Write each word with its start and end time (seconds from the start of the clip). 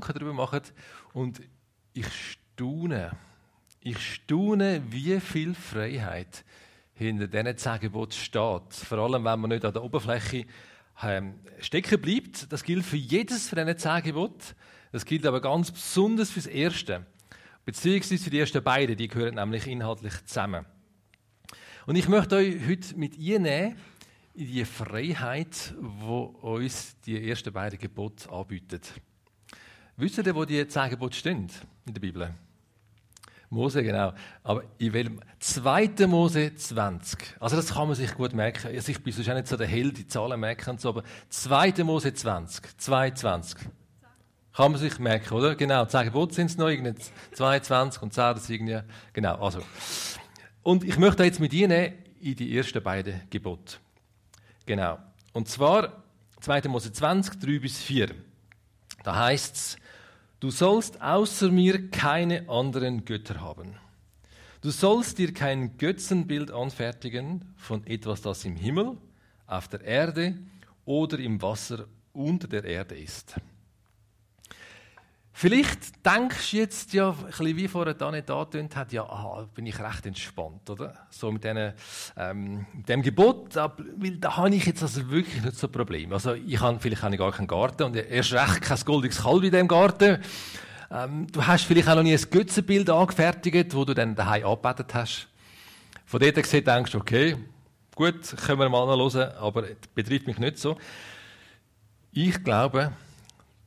darüber 0.00 0.32
machen. 0.32 0.60
Und 1.12 1.40
ich 1.92 2.06
staune, 2.54 3.12
ich 3.80 3.98
staune, 3.98 4.82
wie 4.90 5.20
viel 5.20 5.54
Freiheit 5.54 6.44
hinter 6.94 7.26
diesen 7.26 7.56
zehn 7.56 7.80
Geboten 7.80 8.12
steht. 8.12 8.72
Vor 8.72 8.98
allem, 8.98 9.24
wenn 9.24 9.40
man 9.40 9.50
nicht 9.50 9.64
an 9.64 9.72
der 9.72 9.82
Oberfläche 9.82 10.46
ähm, 11.02 11.34
stecken 11.60 12.00
bleibt. 12.00 12.50
Das 12.50 12.62
gilt 12.62 12.84
für 12.84 12.96
jedes 12.96 13.48
von 13.48 13.58
diesen 13.58 13.78
zehn 13.78 14.02
Geboten. 14.02 14.54
Das 14.92 15.04
gilt 15.04 15.26
aber 15.26 15.40
ganz 15.40 15.70
besonders 15.70 16.30
für 16.30 16.40
das 16.40 16.46
erste. 16.46 17.06
Beziehungsweise 17.64 18.22
für 18.22 18.30
die 18.30 18.38
ersten 18.38 18.62
beiden, 18.62 18.96
die 18.96 19.08
gehören 19.08 19.34
nämlich 19.34 19.66
inhaltlich 19.66 20.24
zusammen. 20.24 20.64
Und 21.86 21.96
ich 21.96 22.08
möchte 22.08 22.36
euch 22.36 22.56
heute 22.66 22.96
mit 22.96 23.18
einnehmen 23.18 23.76
in 24.34 24.46
die 24.46 24.64
Freiheit, 24.64 25.74
wo 25.78 26.24
uns 26.24 26.96
die 27.00 27.28
ersten 27.28 27.52
beiden 27.52 27.78
Gebote 27.78 28.30
anbietet. 28.30 28.92
Wisst 29.98 30.18
ihr, 30.18 30.34
wo 30.34 30.44
die 30.44 30.66
zehn 30.68 30.90
Gebote 30.90 31.16
stehen 31.16 31.50
in 31.86 31.94
der 31.94 32.00
Bibel? 32.00 32.34
Mose, 33.48 33.82
genau. 33.82 34.12
Aber 34.42 34.64
in 34.76 34.92
welchem? 34.92 35.20
2. 35.38 36.06
Mose 36.06 36.54
20. 36.54 37.36
Also 37.40 37.56
das 37.56 37.72
kann 37.72 37.86
man 37.86 37.96
sich 37.96 38.12
gut 38.14 38.34
merken. 38.34 38.68
Also 38.74 38.90
ich 38.90 39.02
bin 39.02 39.12
sonst 39.12 39.30
auch 39.30 39.34
nicht 39.34 39.46
so 39.46 39.56
der 39.56 39.66
Held, 39.66 39.96
die 39.96 40.06
Zahlen 40.06 40.38
merken 40.38 40.70
und 40.70 40.80
so, 40.80 40.90
aber 40.90 41.02
2. 41.30 41.84
Mose 41.84 42.12
20. 42.12 42.78
22. 42.78 43.58
Kann 44.52 44.72
man 44.72 44.80
sich 44.80 44.98
merken, 44.98 45.32
oder? 45.32 45.54
Genau, 45.54 45.84
10 45.84 46.06
Gebote 46.06 46.34
sind 46.34 46.50
es 46.50 46.56
noch, 46.56 46.70
22 47.32 48.02
und 48.02 48.12
10, 48.12 48.22
das 48.34 48.50
irgendwie, 48.50 48.80
genau, 49.12 49.36
also. 49.36 49.60
Und 50.62 50.82
ich 50.82 50.98
möchte 50.98 51.24
jetzt 51.24 51.40
mit 51.40 51.52
Ihnen 51.52 51.92
in 52.20 52.34
die 52.34 52.56
ersten 52.56 52.82
beiden 52.82 53.22
Gebote. 53.30 53.76
Genau. 54.64 54.98
Und 55.32 55.48
zwar 55.48 56.02
2. 56.40 56.68
Mose 56.68 56.92
20, 56.92 57.38
3 57.38 57.58
bis 57.60 57.78
4. 57.78 58.14
Da 59.04 59.14
heißt 59.14 59.54
es, 59.54 59.76
Du 60.46 60.52
sollst 60.52 61.02
außer 61.02 61.50
mir 61.50 61.90
keine 61.90 62.48
anderen 62.48 63.04
Götter 63.04 63.40
haben. 63.40 63.74
Du 64.60 64.70
sollst 64.70 65.18
dir 65.18 65.34
kein 65.34 65.76
Götzenbild 65.76 66.52
anfertigen 66.52 67.52
von 67.56 67.84
etwas, 67.84 68.22
das 68.22 68.44
im 68.44 68.54
Himmel, 68.54 68.96
auf 69.48 69.66
der 69.66 69.80
Erde 69.80 70.38
oder 70.84 71.18
im 71.18 71.42
Wasser 71.42 71.88
unter 72.12 72.46
der 72.46 72.62
Erde 72.62 72.94
ist. 72.96 73.34
Vielleicht 75.38 76.06
denkst 76.06 76.50
du 76.50 76.56
jetzt 76.56 76.94
ja, 76.94 77.10
ein 77.10 77.26
bisschen 77.26 77.56
wie 77.58 77.68
vorher 77.68 77.92
da 77.92 78.10
nicht 78.10 78.30
angetönt 78.30 78.74
hat, 78.74 78.90
ja, 78.94 79.02
aha, 79.02 79.46
bin 79.54 79.66
ich 79.66 79.78
recht 79.78 80.06
entspannt, 80.06 80.70
oder? 80.70 80.94
So 81.10 81.30
mit, 81.30 81.44
denen, 81.44 81.74
ähm, 82.16 82.64
mit 82.72 82.88
dem 82.88 83.02
Gebot, 83.02 83.54
weil 83.54 84.16
da 84.16 84.38
habe 84.38 84.54
ich 84.54 84.64
jetzt 84.64 84.82
also 84.82 85.10
wirklich 85.10 85.42
nicht 85.42 85.58
so 85.58 85.66
ein 85.66 85.72
Problem. 85.72 86.10
Also 86.14 86.32
ich 86.32 86.58
habe, 86.58 86.80
vielleicht 86.80 87.02
habe 87.02 87.14
ich 87.14 87.18
gar 87.18 87.32
keinen 87.32 87.48
Garten 87.48 87.82
und 87.82 87.96
erst 87.96 88.32
recht 88.32 88.62
kein 88.62 88.80
goldiges 88.86 89.22
Kalb 89.22 89.42
in 89.42 89.50
diesem 89.50 89.68
Garten. 89.68 90.22
Ähm, 90.90 91.26
du 91.30 91.46
hast 91.46 91.66
vielleicht 91.66 91.88
auch 91.90 91.96
noch 91.96 92.02
nie 92.02 92.14
ein 92.14 92.30
Götzenbild 92.30 92.88
angefertigt, 92.88 93.74
wo 93.74 93.84
du 93.84 93.92
dann 93.92 94.14
daheim 94.14 94.46
angebetet 94.46 94.94
hast. 94.94 95.28
Von 96.06 96.18
dort 96.18 96.36
gesehen 96.36 96.64
denkst 96.64 96.92
du, 96.92 96.98
okay, 96.98 97.36
gut, 97.94 98.34
können 98.38 98.60
wir 98.60 98.70
mal 98.70 98.86
hören, 98.86 99.32
aber 99.36 99.60
das 99.60 99.76
betrifft 99.94 100.26
mich 100.28 100.38
nicht 100.38 100.56
so. 100.56 100.78
Ich 102.10 102.42
glaube, 102.42 102.92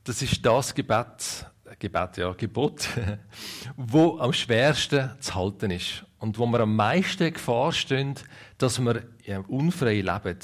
das 0.02 0.20
ist 0.20 0.44
das 0.44 0.74
Gebet, 0.74 1.46
Gebet, 1.78 2.16
ja, 2.16 2.32
Gebot, 2.32 2.88
wo 3.76 4.18
am 4.18 4.32
schwersten 4.32 5.10
zu 5.20 5.34
halten 5.34 5.70
ist 5.70 6.04
und 6.18 6.38
wo 6.38 6.46
wir 6.46 6.60
am 6.60 6.74
meisten 6.74 7.32
Gefahr 7.32 7.72
stehen, 7.72 8.14
dass 8.58 8.78
wir 8.80 9.04
unfrei 9.48 10.00
leben. 10.00 10.38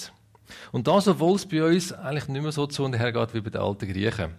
Und 0.72 0.86
das, 0.86 1.08
obwohl 1.08 1.36
es 1.36 1.46
bei 1.46 1.64
uns 1.64 1.92
eigentlich 1.92 2.28
nicht 2.28 2.42
mehr 2.42 2.52
so 2.52 2.66
zu 2.66 2.84
und 2.84 2.94
her 2.94 3.12
geht 3.12 3.34
wie 3.34 3.40
bei 3.40 3.50
den 3.50 3.60
alten 3.60 3.92
Griechen. 3.92 4.34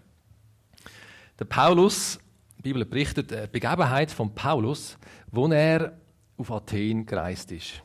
Der 1.38 1.46
Paulus, 1.46 2.20
die 2.58 2.64
Bibel 2.64 2.86
berichtet 2.86 3.32
eine 3.32 3.48
Begebenheit 3.48 4.10
von 4.12 4.34
Paulus, 4.34 4.98
wo 5.32 5.48
er 5.48 5.98
auf 6.38 6.52
Athen 6.52 7.06
gereist 7.06 7.52
ist. 7.52 7.84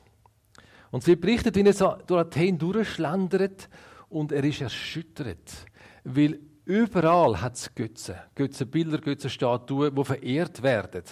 Und 0.91 1.03
sie 1.03 1.17
berichtet, 1.17 1.57
wie 1.57 1.63
er 1.63 1.73
so 1.73 1.97
durch 2.07 2.21
Athen 2.21 2.59
durchschlendert 2.59 3.69
und 4.09 4.31
er 4.31 4.45
ist 4.45 4.61
erschüttert, 4.61 5.67
weil 6.05 6.39
Überall 6.65 7.41
hat 7.41 7.57
es 7.57 7.75
Götzen, 7.75 8.15
Götzenbilder, 8.37 8.99
Götzenstatuen, 8.99 9.95
die 9.95 10.05
verehrt 10.05 10.63
werden. 10.63 11.03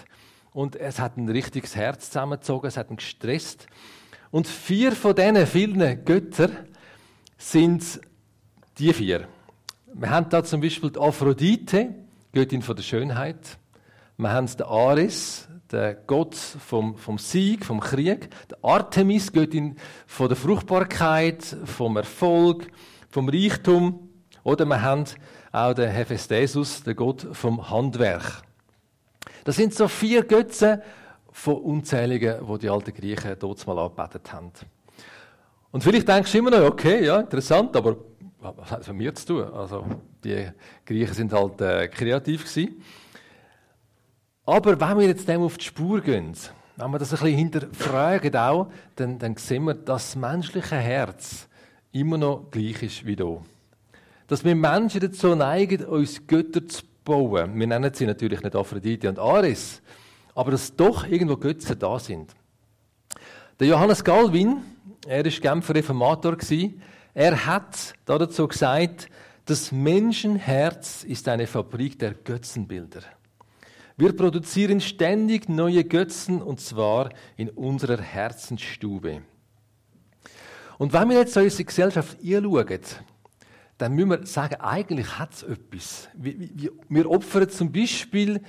Und 0.52 0.76
es 0.76 1.00
hat 1.00 1.16
ein 1.16 1.28
richtiges 1.28 1.74
Herz 1.74 2.10
zusammengezogen, 2.10 2.68
es 2.68 2.76
hat 2.76 2.90
ihn 2.90 2.96
gestresst. 2.96 3.66
Und 4.30 4.46
vier 4.46 4.92
von 4.92 5.14
diesen 5.14 5.46
vielen 5.46 6.04
Göttern 6.04 6.56
sind 7.36 8.00
die 8.78 8.92
vier. 8.92 9.26
Wir 9.92 10.10
haben 10.10 10.28
da 10.28 10.44
zum 10.44 10.60
Beispiel 10.60 10.90
die 10.90 11.00
Aphrodite, 11.00 11.94
Göttin 12.32 12.62
von 12.62 12.76
der 12.76 12.84
Schönheit. 12.84 13.58
Wir 14.18 14.32
haben 14.32 14.46
den 14.46 14.66
Ares, 14.66 15.48
der 15.72 15.94
Gott 15.94 16.36
vom, 16.36 16.96
vom 16.96 17.18
Sieg, 17.18 17.64
vom 17.64 17.80
Krieg. 17.80 18.28
Die 18.50 18.64
Artemis, 18.64 19.32
Göttin 19.32 19.76
von 20.06 20.28
der 20.28 20.36
Fruchtbarkeit, 20.36 21.42
vom 21.64 21.96
Erfolg, 21.96 22.68
vom 23.08 23.28
Reichtum. 23.28 24.10
Oder 24.44 24.64
wir 24.64 24.80
haben 24.82 25.06
auch 25.52 25.74
den 25.74 25.90
Hephaestus, 25.90 26.82
der 26.82 26.94
Gott 26.94 27.26
vom 27.32 27.70
Handwerk. 27.70 28.42
Das 29.44 29.56
sind 29.56 29.74
so 29.74 29.88
vier 29.88 30.22
Götzen 30.22 30.80
von 31.32 31.56
unzähligen, 31.56 32.36
wo 32.42 32.56
die 32.56 32.68
alten 32.68 32.94
Griechen 32.94 33.36
dort 33.38 33.66
mal 33.66 33.78
angebetet 33.78 34.32
haben. 34.32 34.52
Und 35.72 35.82
vielleicht 35.82 36.08
denkst 36.08 36.32
du 36.32 36.38
immer 36.38 36.50
noch, 36.50 36.62
okay, 36.62 37.04
ja, 37.04 37.20
interessant, 37.20 37.76
aber 37.76 37.96
was 38.40 38.70
hat 38.70 38.80
es 38.80 38.88
mit 38.88 38.96
mir 38.96 39.14
zu 39.14 39.26
tun? 39.26 39.54
Also, 39.54 39.84
die 40.24 40.48
Griechen 40.84 41.14
sind 41.14 41.32
halt 41.32 41.60
äh, 41.60 41.88
kreativ 41.88 42.44
gewesen. 42.44 42.82
Aber 44.46 44.80
wenn 44.80 44.98
wir 44.98 45.06
jetzt 45.06 45.28
dem 45.28 45.42
auf 45.42 45.58
die 45.58 45.64
Spur 45.64 46.00
gehen, 46.00 46.34
wenn 46.76 46.90
wir 46.90 46.98
das 46.98 47.12
ein 47.12 47.20
bisschen 47.20 47.38
hinterfragen 47.38 48.34
auch, 48.36 48.70
dann, 48.96 49.18
dann 49.18 49.36
sehen 49.36 49.64
wir, 49.64 49.74
dass 49.74 50.12
das 50.12 50.16
menschliche 50.16 50.76
Herz 50.76 51.48
immer 51.92 52.18
noch 52.18 52.50
gleich 52.50 52.82
ist 52.82 53.06
wie 53.06 53.14
hier 53.14 53.42
dass 54.30 54.44
wir 54.44 54.54
Menschen 54.54 55.00
dazu 55.00 55.34
neigen, 55.34 55.84
uns 55.86 56.24
Götter 56.24 56.64
zu 56.68 56.84
bauen. 57.02 57.58
Wir 57.58 57.66
nennen 57.66 57.92
sie 57.92 58.06
natürlich 58.06 58.40
nicht 58.40 58.54
Aphrodite 58.54 59.08
und 59.08 59.18
Ares, 59.18 59.82
aber 60.36 60.52
dass 60.52 60.76
doch 60.76 61.04
irgendwo 61.04 61.36
Götzen 61.36 61.76
da 61.76 61.98
sind. 61.98 62.32
Der 63.58 63.66
Johannes 63.66 64.04
Galvin, 64.04 64.58
er 65.04 65.26
ist 65.26 65.42
Genfer 65.42 65.74
Reformator 65.74 66.36
er 67.12 67.44
hat 67.44 67.94
dazu 68.04 68.46
gesagt, 68.46 69.08
das 69.46 69.72
Menschenherz 69.72 71.02
ist 71.02 71.26
eine 71.26 71.48
Fabrik 71.48 71.98
der 71.98 72.14
Götzenbilder. 72.14 73.00
Wir 73.96 74.14
produzieren 74.14 74.80
ständig 74.80 75.48
neue 75.48 75.82
Götzen 75.82 76.40
und 76.40 76.60
zwar 76.60 77.10
in 77.36 77.48
unserer 77.48 78.00
Herzensstube. 78.00 79.22
Und 80.78 80.92
wenn 80.92 81.08
wir 81.08 81.18
jetzt 81.18 81.36
unsere 81.36 81.64
Gesellschaft 81.64 82.16
anschauen, 82.22 82.80
dann 83.80 83.94
müssen 83.94 84.10
wir 84.10 84.26
sagen, 84.26 84.56
eigentlich 84.56 85.18
hat 85.18 85.32
es 85.32 85.42
etwas. 85.42 86.08
Wir, 86.14 87.10
opfern 87.10 87.48
zum 87.48 87.72
Beispiel 87.72 88.42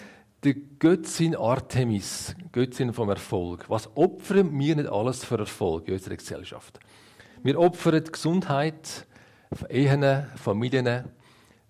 die 0.43 0.77
Göttin 0.77 1.37
Artemis, 1.37 2.35
Göttin 2.51 2.91
vom 2.91 3.09
Erfolg. 3.09 3.69
Was 3.69 3.95
opfern 3.95 4.57
wir 4.59 4.75
nicht 4.75 4.89
alles 4.89 5.23
für 5.23 5.39
Erfolg 5.39 5.87
in 5.87 5.93
unserer 5.93 6.17
Gesellschaft? 6.17 6.79
Wir 7.43 7.57
opfern 7.57 8.03
Gesundheit, 8.03 9.07
Ehen, 9.69 10.25
Familien, 10.35 11.05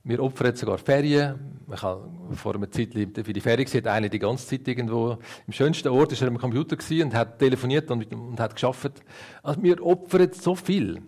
wir 0.03 0.23
opfern 0.23 0.55
sogar 0.55 0.79
Ferien. 0.79 1.59
Ich 1.71 1.83
habe 1.83 2.09
vor 2.33 2.55
einer 2.55 2.71
Zeit 2.71 2.93
für 2.93 3.33
die 3.33 3.41
Ferien 3.41 3.65
gesehen, 3.65 3.85
eine 3.85 4.09
die 4.09 4.17
ganze 4.17 4.47
Zeit 4.47 4.67
irgendwo 4.67 5.19
im 5.45 5.53
schönsten 5.53 5.89
Ort 5.89 6.13
ist 6.13 6.21
er 6.23 6.29
am 6.29 6.39
Computer 6.39 6.77
und 7.03 7.13
hat 7.13 7.37
telefoniert 7.37 7.91
und, 7.91 8.11
und 8.11 8.39
hat 8.39 8.55
geschafft. 8.55 9.03
Also 9.43 9.61
wir 9.61 9.85
opfern 9.85 10.31
so 10.33 10.55
viel. 10.55 11.03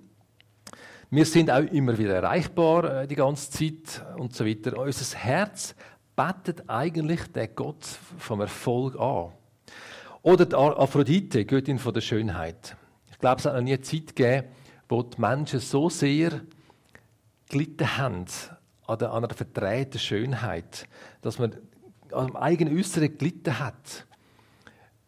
Wir 1.16 1.26
sind 1.26 1.52
auch 1.52 1.62
immer 1.72 1.96
wieder 1.96 2.16
erreichbar 2.16 3.02
äh, 3.02 3.08
die 3.08 3.14
ganze 3.14 3.52
Zeit 3.52 4.04
und 4.18 4.36
so 4.36 4.48
weiter. 4.48 4.76
Unser 4.76 5.16
Herz 5.16 5.76
betet 6.16 6.68
eigentlich 6.68 7.32
den 7.32 7.50
Gott 7.54 7.86
vom 8.18 8.42
Erfolg 8.42 9.00
an. 9.00 9.32
Oder 10.24 10.48
die 10.48 10.56
Aphrodite, 10.56 11.46
Göttin 11.46 11.78
von 11.78 11.94
der 11.94 12.02
Schönheit. 12.02 12.76
Ich 13.12 13.20
glaube, 13.20 13.38
es 13.38 13.46
hat 13.46 13.54
noch 13.54 13.62
nie 13.62 13.74
eine 13.74 13.82
Zeit 13.82 14.16
gegeben, 14.16 14.48
wo 14.90 15.04
die 15.04 15.22
Menschen 15.22 15.60
so 15.60 15.88
sehr 15.88 16.42
gelitten 17.48 17.96
haben 17.96 18.26
an 18.88 19.04
einer 19.04 19.30
verdrehten 19.30 20.00
Schönheit, 20.00 20.88
dass 21.22 21.38
man 21.38 21.56
am 22.12 22.36
eigenen 22.36 22.76
Äußeren 22.76 23.16
gelitten 23.20 23.60
hat. 23.60 24.08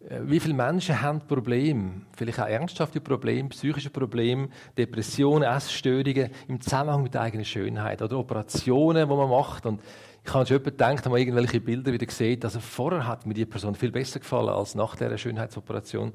Äh, 0.09 0.21
wie 0.23 0.39
viele 0.39 0.53
Menschen 0.53 1.01
haben 1.01 1.21
Probleme, 1.21 2.01
vielleicht 2.15 2.39
auch 2.39 2.47
ernsthafte 2.47 3.01
Probleme, 3.01 3.49
psychische 3.49 3.89
Probleme, 3.89 4.49
Depressionen, 4.77 5.43
Essstörungen 5.43 6.29
im 6.47 6.61
Zusammenhang 6.61 7.03
mit 7.03 7.13
der 7.13 7.21
eigenen 7.21 7.45
Schönheit 7.45 8.01
oder 8.01 8.17
Operationen, 8.17 9.09
die 9.09 9.15
man 9.15 9.29
macht. 9.29 9.65
Und 9.65 9.81
ich 10.23 10.33
habe 10.33 10.45
schon 10.45 10.63
gedacht, 10.63 11.05
wenn 11.05 11.11
man 11.11 11.21
irgendwelche 11.21 11.61
Bilder 11.61 11.91
wieder 11.91 12.09
sieht, 12.09 12.43
also 12.43 12.59
vorher 12.59 13.07
hat 13.07 13.25
mir 13.25 13.33
die 13.33 13.45
Person 13.45 13.75
viel 13.75 13.91
besser 13.91 14.19
gefallen 14.19 14.49
als 14.49 14.75
nach 14.75 14.95
der 14.95 15.17
Schönheitsoperation. 15.17 16.13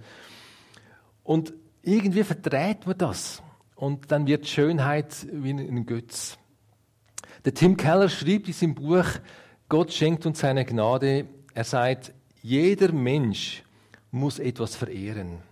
Und 1.23 1.53
irgendwie 1.83 2.25
verdreht 2.25 2.87
man 2.87 2.99
das. 2.99 3.43
Und 3.77 4.11
dann 4.11 4.27
wird 4.27 4.47
Schönheit 4.47 5.27
wie 5.33 5.51
ein 5.51 5.87
Götz. 5.87 6.37
Der 7.45 7.55
Tim 7.55 7.77
Keller 7.77 8.09
schreibt 8.09 8.49
in 8.49 8.53
seinem 8.53 8.75
Buch 8.75 9.07
Gott 9.69 9.93
schenkt 9.93 10.27
uns 10.27 10.41
seine 10.41 10.65
Gnade. 10.65 11.27
Er 11.55 11.65
sagt, 11.65 12.13
jeder 12.43 12.91
Mensch 12.93 13.63
muss 14.11 14.39
etwas 14.39 14.77
verehren. 14.77 15.43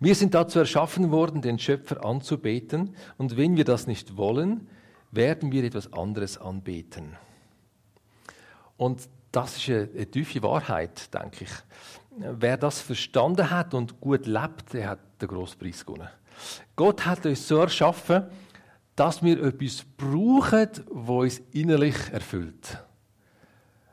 Wir 0.00 0.14
sind 0.14 0.34
dazu 0.34 0.58
erschaffen 0.58 1.10
worden, 1.10 1.42
den 1.42 1.58
Schöpfer 1.58 2.04
anzubeten. 2.04 2.94
Und 3.18 3.36
wenn 3.36 3.56
wir 3.56 3.64
das 3.64 3.86
nicht 3.86 4.16
wollen, 4.16 4.68
werden 5.10 5.52
wir 5.52 5.64
etwas 5.64 5.92
anderes 5.92 6.38
anbeten. 6.38 7.16
Und 8.76 9.08
das 9.30 9.56
ist 9.56 9.68
eine, 9.68 10.10
tiefe 10.10 10.42
Wahrheit, 10.42 11.12
denke 11.14 11.44
ich. 11.44 11.50
Wer 12.16 12.56
das 12.58 12.80
verstanden 12.80 13.50
hat 13.50 13.72
und 13.74 14.00
gut 14.00 14.26
lebt, 14.26 14.74
der 14.74 14.90
hat 14.90 14.98
den 15.20 15.28
grossen 15.28 15.58
Preis 15.58 15.84
gewonnen. 15.86 16.08
Gott 16.76 17.06
hat 17.06 17.24
uns 17.24 17.48
so 17.48 17.58
erschaffen, 17.58 18.24
dass 18.96 19.22
wir 19.22 19.42
etwas 19.42 19.84
brauchen, 19.96 20.68
was 20.90 21.38
uns 21.38 21.42
innerlich 21.52 21.96
erfüllt. 22.12 22.78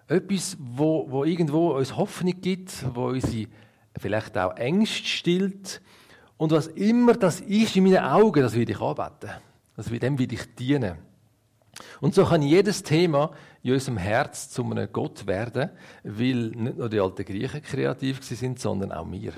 Etwas, 0.09 0.57
wo, 0.59 1.05
wo 1.09 1.23
irgendwo 1.23 1.77
uns 1.77 1.95
Hoffnung 1.95 2.41
gibt, 2.41 2.83
wo 2.95 3.09
unsere 3.09 3.47
vielleicht 3.97 4.37
auch 4.37 4.55
Ängste 4.57 5.07
stillt. 5.07 5.81
Und 6.37 6.51
was 6.51 6.67
immer 6.67 7.13
das 7.13 7.41
ist 7.41 7.75
in 7.75 7.83
meinen 7.83 8.03
Augen, 8.03 8.41
das 8.41 8.55
will 8.55 8.69
ich 8.69 8.81
anbeten. 8.81 9.29
Das, 9.75 9.85
dem 9.85 10.17
will 10.17 10.33
ich 10.33 10.55
dienen. 10.55 10.95
Und 12.01 12.15
so 12.15 12.25
kann 12.25 12.41
jedes 12.41 12.83
Thema 12.83 13.31
in 13.61 13.73
unserem 13.73 13.97
Herz 13.97 14.49
zu 14.49 14.63
einem 14.63 14.91
Gott 14.91 15.27
werden, 15.27 15.69
weil 16.03 16.49
nicht 16.49 16.77
nur 16.77 16.89
die 16.89 16.99
alten 16.99 17.25
Griechen 17.25 17.61
kreativ 17.61 18.23
sind, 18.23 18.59
sondern 18.59 18.91
auch 18.91 19.09
wir. 19.11 19.33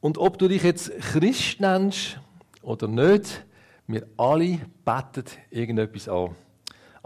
Und 0.00 0.18
ob 0.18 0.38
du 0.38 0.48
dich 0.48 0.62
jetzt 0.62 0.90
Christ 0.98 1.60
nennst 1.60 2.18
oder 2.62 2.88
nicht, 2.88 3.44
wir 3.86 4.06
alle 4.16 4.60
beten 4.84 5.24
irgendetwas 5.50 6.08
an. 6.08 6.34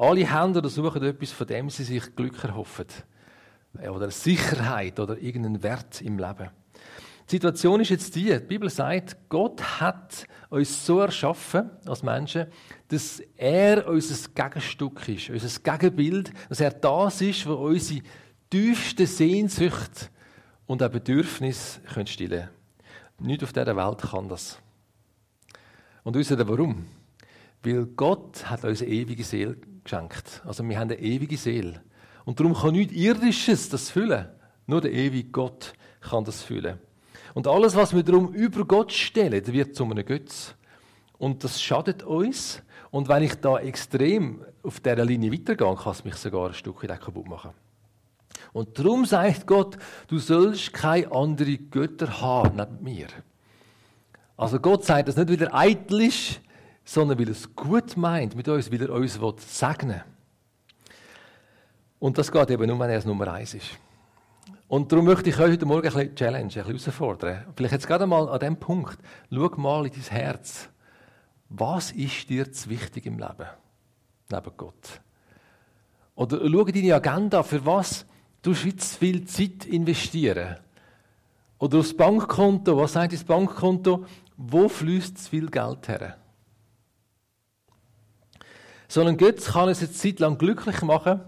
Alle 0.00 0.25
oder 0.56 0.70
suchen 0.70 1.02
etwas, 1.02 1.31
von 1.31 1.47
dem 1.47 1.69
sie 1.69 1.85
sich 1.85 2.17
Glück 2.17 2.43
erhoffen. 2.43 2.87
Oder 3.75 4.11
Sicherheit 4.11 4.99
oder 4.99 5.19
irgendeinen 5.19 5.62
Wert 5.62 6.00
im 6.00 6.19
Leben. 6.19 6.49
Die 7.26 7.37
Situation 7.37 7.81
ist 7.81 7.91
jetzt 7.91 8.17
die, 8.17 8.25
die 8.25 8.38
Bibel 8.38 8.70
sagt, 8.70 9.19
Gott 9.29 9.61
hat 9.79 10.26
uns 10.49 10.87
so 10.87 11.00
erschaffen 11.00 11.69
als 11.85 12.02
Menschen, 12.02 12.47
dass 12.88 13.20
er 13.37 13.87
unser 13.87 14.31
Gegenstück 14.35 15.06
ist, 15.06 15.29
unser 15.29 15.61
Gegenbild, 15.61 16.32
dass 16.49 16.61
er 16.61 16.70
das 16.70 17.20
ist, 17.20 17.46
wo 17.46 17.53
unsere 17.53 18.00
tiefste 18.49 19.06
Sehnsucht 19.06 20.11
und 20.67 20.82
auch 20.82 20.88
Bedürfnis 20.88 21.79
stillen 22.06 22.31
können. 22.31 23.29
Nichts 23.29 23.44
auf 23.44 23.53
dieser 23.53 23.76
Welt 23.76 23.99
kann 23.99 24.31
das. 24.31 24.58
Und 26.05 26.17
wisst 26.17 26.31
ihr 26.31 26.49
warum? 26.49 26.87
Weil 27.62 27.85
Gott 27.85 28.49
hat 28.49 28.64
uns 28.64 28.81
eine 28.81 28.91
ewige 28.91 29.25
Seele 29.25 29.58
geschenkt. 29.85 30.43
Also 30.44 30.67
wir 30.69 30.79
haben 30.79 30.91
eine 30.91 31.00
ewige 31.00 31.37
Seele. 31.37 31.81
Und 32.25 32.38
darum 32.38 32.55
kann 32.55 32.73
nichts 32.73 32.93
Irdisches 32.93 33.69
das 33.69 33.91
füllen. 33.91 34.29
Nur 34.67 34.81
der 34.81 34.93
ewige 34.93 35.31
Gott 35.31 35.73
kann 36.00 36.25
das 36.25 36.43
füllen. 36.43 36.79
Und 37.35 37.47
alles, 37.47 37.75
was 37.77 37.94
wir 37.94 38.03
darum 38.03 38.32
über 38.32 38.65
Gott 38.65 38.93
stellen, 38.93 39.47
wird 39.47 39.75
zu 39.75 39.85
einem 39.85 40.05
Götz. 40.05 40.55
Und 41.19 41.44
das 41.44 41.62
schadet 41.62 42.03
uns. 42.03 42.62
Und 42.91 43.09
wenn 43.09 43.23
ich 43.23 43.35
da 43.37 43.59
extrem 43.59 44.44
auf 44.62 44.81
dieser 44.81 45.05
Linie 45.05 45.32
weitergehe, 45.32 45.77
kann 45.77 45.93
es 45.93 46.05
mich 46.05 46.17
sogar 46.17 46.49
ein 46.49 46.55
Stück 46.55 46.82
weit 46.82 47.00
kaputt 47.00 47.29
machen. 47.29 47.50
Und 48.53 48.79
darum 48.79 49.05
sagt 49.05 49.47
Gott, 49.47 49.77
du 50.09 50.19
sollst 50.19 50.73
keine 50.73 51.11
anderen 51.12 51.71
Götter 51.71 52.21
haben 52.21 52.56
neben 52.56 52.82
mir. 52.82 53.06
Also 54.37 54.59
Gott 54.59 54.85
sagt 54.85 55.09
das 55.09 55.17
nicht, 55.17 55.29
weil 55.29 55.43
er 55.43 55.55
eitel 55.55 56.00
ist, 56.00 56.41
sondern 56.93 57.21
weil 57.21 57.29
er 57.29 57.33
es 57.33 57.55
gut 57.55 57.97
meint 57.97 58.35
mit 58.35 58.49
uns, 58.49 58.73
weil 58.73 58.83
er 58.83 58.91
uns 58.91 59.15
segnen 59.59 59.91
will. 59.91 60.03
Und 62.01 62.19
das 62.19 62.33
geht 62.33 62.51
eben 62.51 62.67
nur, 62.67 62.81
wenn 62.81 62.91
er 62.91 62.99
es 62.99 63.05
Nummer 63.05 63.33
eins 63.33 63.55
ist. 63.55 63.79
Und 64.67 64.91
darum 64.91 65.05
möchte 65.05 65.31
ich 65.31 65.39
euch 65.39 65.53
heute 65.53 65.67
Morgen 65.67 65.87
ein 65.87 65.95
bisschen 65.95 66.17
challenge, 66.17 66.41
ein 66.43 66.49
bisschen 66.49 66.65
herausfordern. 66.67 67.45
Vielleicht 67.55 67.75
jetzt 67.75 67.87
gerade 67.87 68.09
mal 68.09 68.29
an 68.29 68.41
dem 68.41 68.57
Punkt. 68.57 68.99
Schau 69.31 69.51
mal 69.57 69.87
in 69.87 69.93
dein 69.93 70.03
Herz. 70.03 70.69
Was 71.49 71.93
ist 71.93 72.29
dir 72.29 72.51
zu 72.51 72.69
wichtig 72.71 73.07
im 73.07 73.21
Leben? 73.21 73.47
Neben 74.29 74.57
Gott. 74.57 75.01
Oder 76.17 76.41
schau 76.41 76.67
in 76.67 76.75
deine 76.75 76.95
Agenda. 76.97 77.45
Für 77.45 77.65
was 77.65 78.05
du 78.43 78.51
jetzt 78.51 78.97
viel 78.97 79.25
Zeit 79.27 79.65
investieren? 79.65 80.57
Oder 81.61 81.79
aufs 81.79 81.97
Bankkonto. 81.97 82.77
Was 82.77 82.95
sagt 82.95 83.13
das 83.13 83.23
Bankkonto? 83.23 84.07
Wo 84.37 84.69
fließt 84.69 85.19
zu 85.19 85.31
viel 85.31 85.49
Geld 85.51 85.87
her? 85.87 86.17
So 88.93 89.03
ein 89.03 89.17
Götz 89.17 89.53
kann 89.53 89.69
uns 89.69 89.79
eine 89.79 89.93
Zeit 89.93 90.19
lang 90.19 90.37
glücklich 90.37 90.83
machen, 90.83 91.21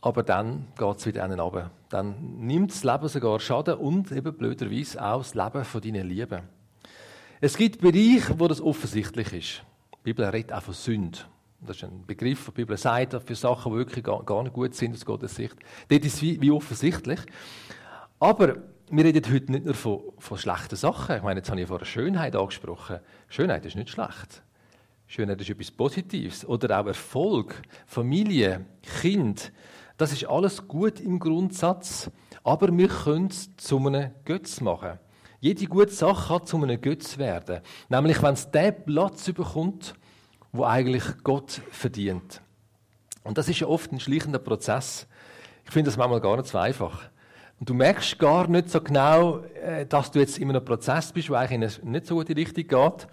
aber 0.00 0.22
dann 0.22 0.68
geht 0.78 0.96
es 0.96 1.04
wieder 1.04 1.22
einen 1.22 1.38
runter. 1.38 1.70
Dann 1.90 2.38
nimmt 2.38 2.70
das 2.70 2.82
Leben 2.82 3.08
sogar 3.08 3.38
Schaden 3.40 3.74
und 3.74 4.10
eben 4.10 4.34
blöderweise 4.34 5.04
auch 5.04 5.18
das 5.18 5.34
Leben 5.34 5.66
von 5.66 5.82
deinen 5.82 6.08
Lieben. 6.08 6.40
Es 7.42 7.58
gibt 7.58 7.82
Bereiche, 7.82 8.40
wo 8.40 8.48
das 8.48 8.62
offensichtlich 8.62 9.34
ist. 9.34 9.62
Die 9.98 10.02
Bibel 10.02 10.24
redet 10.24 10.54
auch 10.54 10.62
von 10.62 10.72
Sünde. 10.72 11.18
Das 11.60 11.76
ist 11.76 11.84
ein 11.84 12.06
Begriff, 12.06 12.46
der 12.46 12.54
die 12.54 12.60
Bibel 12.62 12.78
sagt, 12.78 13.22
für 13.22 13.34
Sachen, 13.34 13.72
die 13.72 13.78
wirklich 13.80 14.02
gar 14.02 14.42
nicht 14.42 14.54
gut 14.54 14.74
sind 14.74 14.94
aus 14.94 15.04
Gottes 15.04 15.34
Sicht. 15.34 15.56
Dort 15.90 16.06
ist 16.06 16.14
es 16.14 16.22
wie, 16.22 16.40
wie 16.40 16.52
offensichtlich. 16.52 17.20
Aber 18.18 18.56
wir 18.90 19.04
reden 19.04 19.30
heute 19.30 19.52
nicht 19.52 19.66
nur 19.66 19.74
von, 19.74 20.00
von 20.16 20.38
schlechten 20.38 20.76
Sachen. 20.76 21.16
Ich 21.16 21.22
meine, 21.22 21.40
jetzt 21.40 21.50
habe 21.50 21.60
ich 21.60 21.68
vorher 21.68 21.84
Schönheit 21.84 22.34
angesprochen. 22.34 23.00
Schönheit 23.28 23.66
ist 23.66 23.76
nicht 23.76 23.90
schlecht. 23.90 24.42
Schönheit 25.06 25.40
ist 25.40 25.50
etwas 25.50 25.70
Positives. 25.70 26.44
Oder 26.46 26.80
auch 26.80 26.86
Erfolg, 26.86 27.62
Familie, 27.86 28.64
Kind. 29.00 29.52
Das 29.96 30.12
ist 30.12 30.26
alles 30.26 30.66
gut 30.66 31.00
im 31.00 31.18
Grundsatz, 31.18 32.10
aber 32.42 32.76
wir 32.76 32.88
können 32.88 33.28
es 33.28 33.56
zu 33.56 33.78
einem 33.78 34.10
Götz 34.24 34.60
machen. 34.60 34.98
Jede 35.40 35.66
gute 35.66 35.92
Sache 35.92 36.28
kann 36.28 36.46
zu 36.46 36.56
einem 36.56 36.80
Götz 36.80 37.18
werden. 37.18 37.60
Nämlich, 37.88 38.22
wenn 38.22 38.34
es 38.34 38.50
den 38.50 38.84
Platz 38.84 39.30
bekommt, 39.30 39.94
wo 40.52 40.64
eigentlich 40.64 41.04
Gott 41.22 41.60
verdient. 41.70 42.40
Und 43.24 43.38
das 43.38 43.48
ist 43.48 43.60
ja 43.60 43.66
oft 43.66 43.92
ein 43.92 44.00
schleichender 44.00 44.38
Prozess. 44.38 45.06
Ich 45.64 45.70
finde 45.70 45.90
das 45.90 45.96
manchmal 45.96 46.20
gar 46.20 46.36
nicht 46.36 46.48
so 46.48 46.58
einfach. 46.58 47.10
Und 47.60 47.68
du 47.68 47.74
merkst 47.74 48.18
gar 48.18 48.48
nicht 48.48 48.70
so 48.70 48.80
genau, 48.80 49.38
äh, 49.62 49.86
dass 49.86 50.10
du 50.10 50.18
jetzt 50.18 50.38
in 50.38 50.50
einem 50.50 50.64
Prozess 50.64 51.12
bist, 51.12 51.28
der 51.28 51.38
eigentlich 51.38 51.78
in 51.78 51.88
eine 51.88 51.90
nicht 51.92 52.06
so 52.06 52.16
gute 52.16 52.36
Richtung 52.36 52.66
geht. 52.66 53.06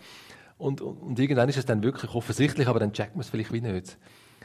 Und, 0.62 0.80
und, 0.80 0.98
und 0.98 1.20
irgendwann 1.20 1.50
ist 1.50 1.58
es 1.58 1.66
dann 1.66 1.82
wirklich 1.82 2.14
offensichtlich, 2.14 2.68
aber 2.68 2.80
dann 2.80 2.94
checkt 2.94 3.16
man 3.16 3.22
es 3.22 3.30
vielleicht 3.30 3.52
wie 3.52 3.62
nicht. 3.62 3.98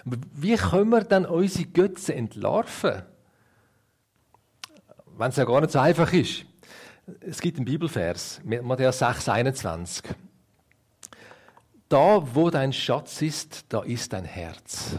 Wie 0.04 0.56
können 0.56 0.88
wir 0.88 1.04
dann 1.04 1.26
unsere 1.26 1.66
Götze 1.66 2.14
entlarven? 2.14 3.02
Wenn 5.18 5.28
es 5.28 5.36
ja 5.36 5.44
gar 5.44 5.60
nicht 5.60 5.72
so 5.72 5.78
einfach 5.78 6.10
ist. 6.14 6.46
Es 7.20 7.40
gibt 7.40 7.58
einen 7.58 7.66
Bibelvers, 7.66 8.40
Matthäus 8.44 8.98
6, 8.98 9.28
21. 9.28 10.04
Da, 11.90 12.22
wo 12.34 12.48
dein 12.48 12.72
Schatz 12.72 13.20
ist, 13.20 13.66
da 13.68 13.82
ist 13.82 14.12
dein 14.12 14.24
Herz. 14.24 14.98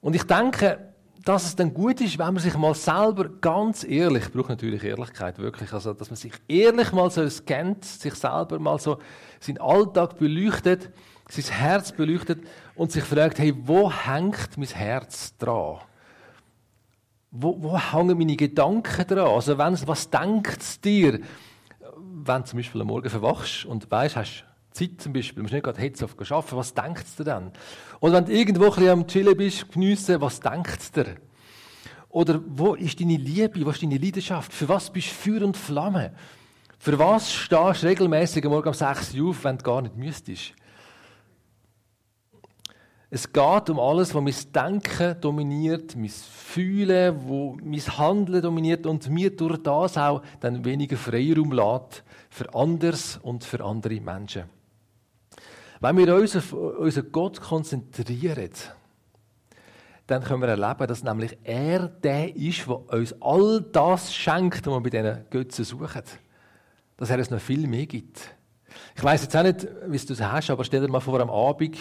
Und 0.00 0.14
ich 0.14 0.22
denke, 0.22 0.90
dass 1.24 1.44
es 1.44 1.56
dann 1.56 1.74
gut 1.74 2.00
ist, 2.00 2.18
wenn 2.18 2.34
man 2.34 2.38
sich 2.38 2.56
mal 2.56 2.74
selber 2.74 3.28
ganz 3.40 3.84
ehrlich, 3.84 4.32
braucht 4.32 4.48
natürlich 4.48 4.82
Ehrlichkeit 4.84 5.38
wirklich, 5.38 5.72
also 5.72 5.92
dass 5.92 6.08
man 6.08 6.16
sich 6.16 6.32
ehrlich 6.48 6.92
mal 6.92 7.10
so 7.10 7.28
scannt, 7.28 7.84
sich 7.84 8.14
selber 8.14 8.58
mal 8.58 8.78
so 8.78 8.98
seinen 9.40 9.58
Alltag 9.58 10.18
beleuchtet 10.18 10.90
sein 11.30 11.44
Herz 11.44 11.92
beleuchtet 11.92 12.42
und 12.74 12.92
sich 12.92 13.04
fragt, 13.04 13.38
hey, 13.38 13.54
wo 13.64 13.90
hängt 13.90 14.56
mein 14.56 14.68
Herz 14.68 15.36
dran? 15.36 15.78
Wo, 17.30 17.62
wo 17.62 17.78
hängen 17.78 18.18
meine 18.18 18.36
Gedanken 18.36 19.06
dran? 19.06 19.28
Also 19.28 19.56
wenn, 19.56 19.78
was 19.86 20.10
denkt 20.10 20.60
es 20.60 20.80
dir, 20.80 21.20
wenn 22.12 22.42
du 22.42 22.44
zum 22.44 22.58
Beispiel 22.58 22.80
am 22.80 22.88
Morgen 22.88 23.08
verwachst 23.08 23.64
und 23.64 23.90
weißt, 23.90 24.16
hast 24.16 24.44
Zeit 24.72 25.00
zum 25.00 25.12
Beispiel, 25.12 25.36
du 25.36 25.42
musst 25.42 25.52
nicht 25.52 25.64
gerade 25.64 25.80
Hetze 25.80 26.04
auf 26.04 26.16
arbeiten, 26.18 26.56
was 26.56 26.74
denkst 26.74 27.16
du 27.16 27.24
dann? 27.24 27.52
Oder 28.00 28.14
wenn 28.14 28.24
du 28.26 28.32
irgendwo 28.32 28.64
ein 28.64 28.70
bisschen 28.70 28.88
am 28.88 29.06
Chillen 29.06 29.36
bist, 29.36 29.70
geniessen, 29.70 30.20
was 30.20 30.40
denkst 30.40 30.92
du 30.92 31.04
dir? 31.04 31.16
Oder 32.08 32.40
wo 32.44 32.74
ist 32.74 33.00
deine 33.00 33.16
Liebe, 33.16 33.64
wo 33.64 33.70
ist 33.70 33.82
deine 33.82 33.98
Leidenschaft? 33.98 34.52
Für 34.52 34.68
was 34.68 34.92
bist 34.92 35.10
du 35.10 35.14
Feuer 35.14 35.42
und 35.44 35.56
Flamme? 35.56 36.12
Für 36.82 36.98
was 36.98 37.30
stehst 37.30 37.82
du 37.82 37.86
regelmäßig 37.86 38.42
am 38.46 38.52
Morgen 38.52 38.68
um 38.68 38.72
6 38.72 39.14
Uhr 39.16 39.28
auf, 39.28 39.44
wenn 39.44 39.58
du 39.58 39.64
gar 39.64 39.82
nicht 39.82 39.96
müsstest? 39.98 40.54
Es 43.10 43.30
geht 43.30 43.68
um 43.68 43.78
alles, 43.78 44.14
was 44.14 44.22
mein 44.22 44.80
Denken 44.80 45.20
dominiert, 45.20 45.94
mein 45.94 46.08
Fühlen, 46.08 47.20
wo 47.26 47.58
mein 47.62 47.80
Handeln 47.80 48.40
dominiert 48.40 48.86
und 48.86 49.10
mir 49.10 49.36
durch 49.36 49.58
das 49.58 49.98
auch 49.98 50.22
dann 50.40 50.64
weniger 50.64 50.96
Freiraum 50.96 51.52
lässt 51.52 52.02
für 52.30 52.54
anders 52.54 53.18
und 53.22 53.44
für 53.44 53.62
andere 53.62 54.00
Menschen. 54.00 54.44
Wenn 55.80 55.98
wir 55.98 56.14
uns 56.14 56.34
auf 56.34 56.54
unseren 56.54 57.12
Gott 57.12 57.42
konzentrieren, 57.42 58.52
dann 60.06 60.24
können 60.24 60.40
wir 60.40 60.48
erleben, 60.48 60.86
dass 60.86 61.04
nämlich 61.04 61.36
er 61.44 61.88
der 61.88 62.34
ist, 62.34 62.66
der 62.66 62.88
uns 62.88 63.14
all 63.20 63.60
das 63.70 64.14
schenkt, 64.14 64.66
was 64.66 64.72
wir 64.72 64.80
bei 64.80 64.88
diesen 64.88 65.26
Götzen 65.28 65.64
suchen. 65.66 66.04
Dass 67.00 67.10
es 67.10 67.30
noch 67.30 67.40
viel 67.40 67.66
mehr 67.66 67.86
gibt. 67.86 68.20
Ich 68.94 69.02
weiß 69.02 69.22
jetzt 69.22 69.36
auch 69.36 69.42
nicht, 69.42 69.66
wie 69.88 69.98
du 69.98 70.12
es 70.12 70.20
hast, 70.20 70.50
aber 70.50 70.64
stell 70.64 70.82
dir 70.82 70.88
mal 70.88 71.00
vor, 71.00 71.18
am 71.18 71.30
Abend 71.30 71.78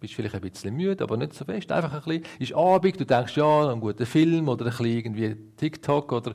bist 0.00 0.14
vielleicht 0.14 0.34
ein 0.34 0.40
bisschen 0.40 0.74
müde, 0.74 1.04
aber 1.04 1.16
nicht 1.18 1.34
so 1.34 1.44
fest. 1.44 1.70
Einfach 1.70 1.92
ein 1.92 2.02
bisschen, 2.02 2.24
ist 2.38 2.54
Abend, 2.54 2.98
du 2.98 3.04
denkst, 3.04 3.36
ja, 3.36 3.70
ein 3.70 3.80
guter 3.80 4.06
Film 4.06 4.48
oder 4.48 4.64
ein 4.64 4.70
bisschen 4.70 4.86
irgendwie 4.86 5.36
TikTok 5.58 6.10
oder 6.10 6.32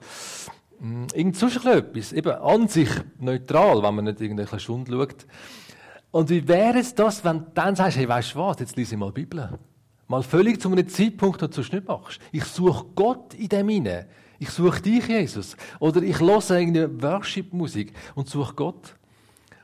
mh, 0.80 0.88
mm, 0.88 1.08
irgend 1.16 1.36
sonst 1.36 1.66
etwas. 1.66 2.14
Eben 2.14 2.32
an 2.32 2.68
sich 2.68 2.90
neutral, 3.20 3.82
wenn 3.82 3.96
man 3.96 4.06
nicht 4.06 4.22
irgendeine 4.22 4.60
Stunde 4.60 4.92
schaut. 4.92 5.26
Und 6.12 6.30
wie 6.30 6.48
wäre 6.48 6.78
es 6.78 6.94
das, 6.94 7.26
wenn 7.26 7.40
du 7.40 7.46
dann 7.56 7.76
sagst, 7.76 7.98
hey, 7.98 8.08
weißt 8.08 8.36
du 8.36 8.40
was, 8.40 8.60
jetzt 8.60 8.78
lese 8.78 8.94
ich 8.94 9.00
mal 9.00 9.12
die 9.12 9.22
Bibel. 9.22 9.50
Mal 10.08 10.22
völlig 10.22 10.62
zu 10.62 10.72
einem 10.72 10.88
Zeitpunkt, 10.88 11.42
den 11.42 11.50
du 11.50 11.56
sonst 11.56 11.74
nicht 11.74 11.88
machst. 11.88 12.22
Ich 12.32 12.46
suche 12.46 12.86
Gott 12.96 13.34
in 13.34 13.50
dem 13.50 13.68
hinein. 13.68 14.06
Ich 14.40 14.50
suche 14.50 14.82
dich, 14.82 15.08
Jesus. 15.08 15.56
Oder 15.80 16.02
ich 16.04 16.20
höre 16.20 16.50
irgendeine 16.52 17.02
Worship-Musik 17.02 17.94
und 18.16 18.30
suche 18.30 18.54
Gott. 18.54 18.96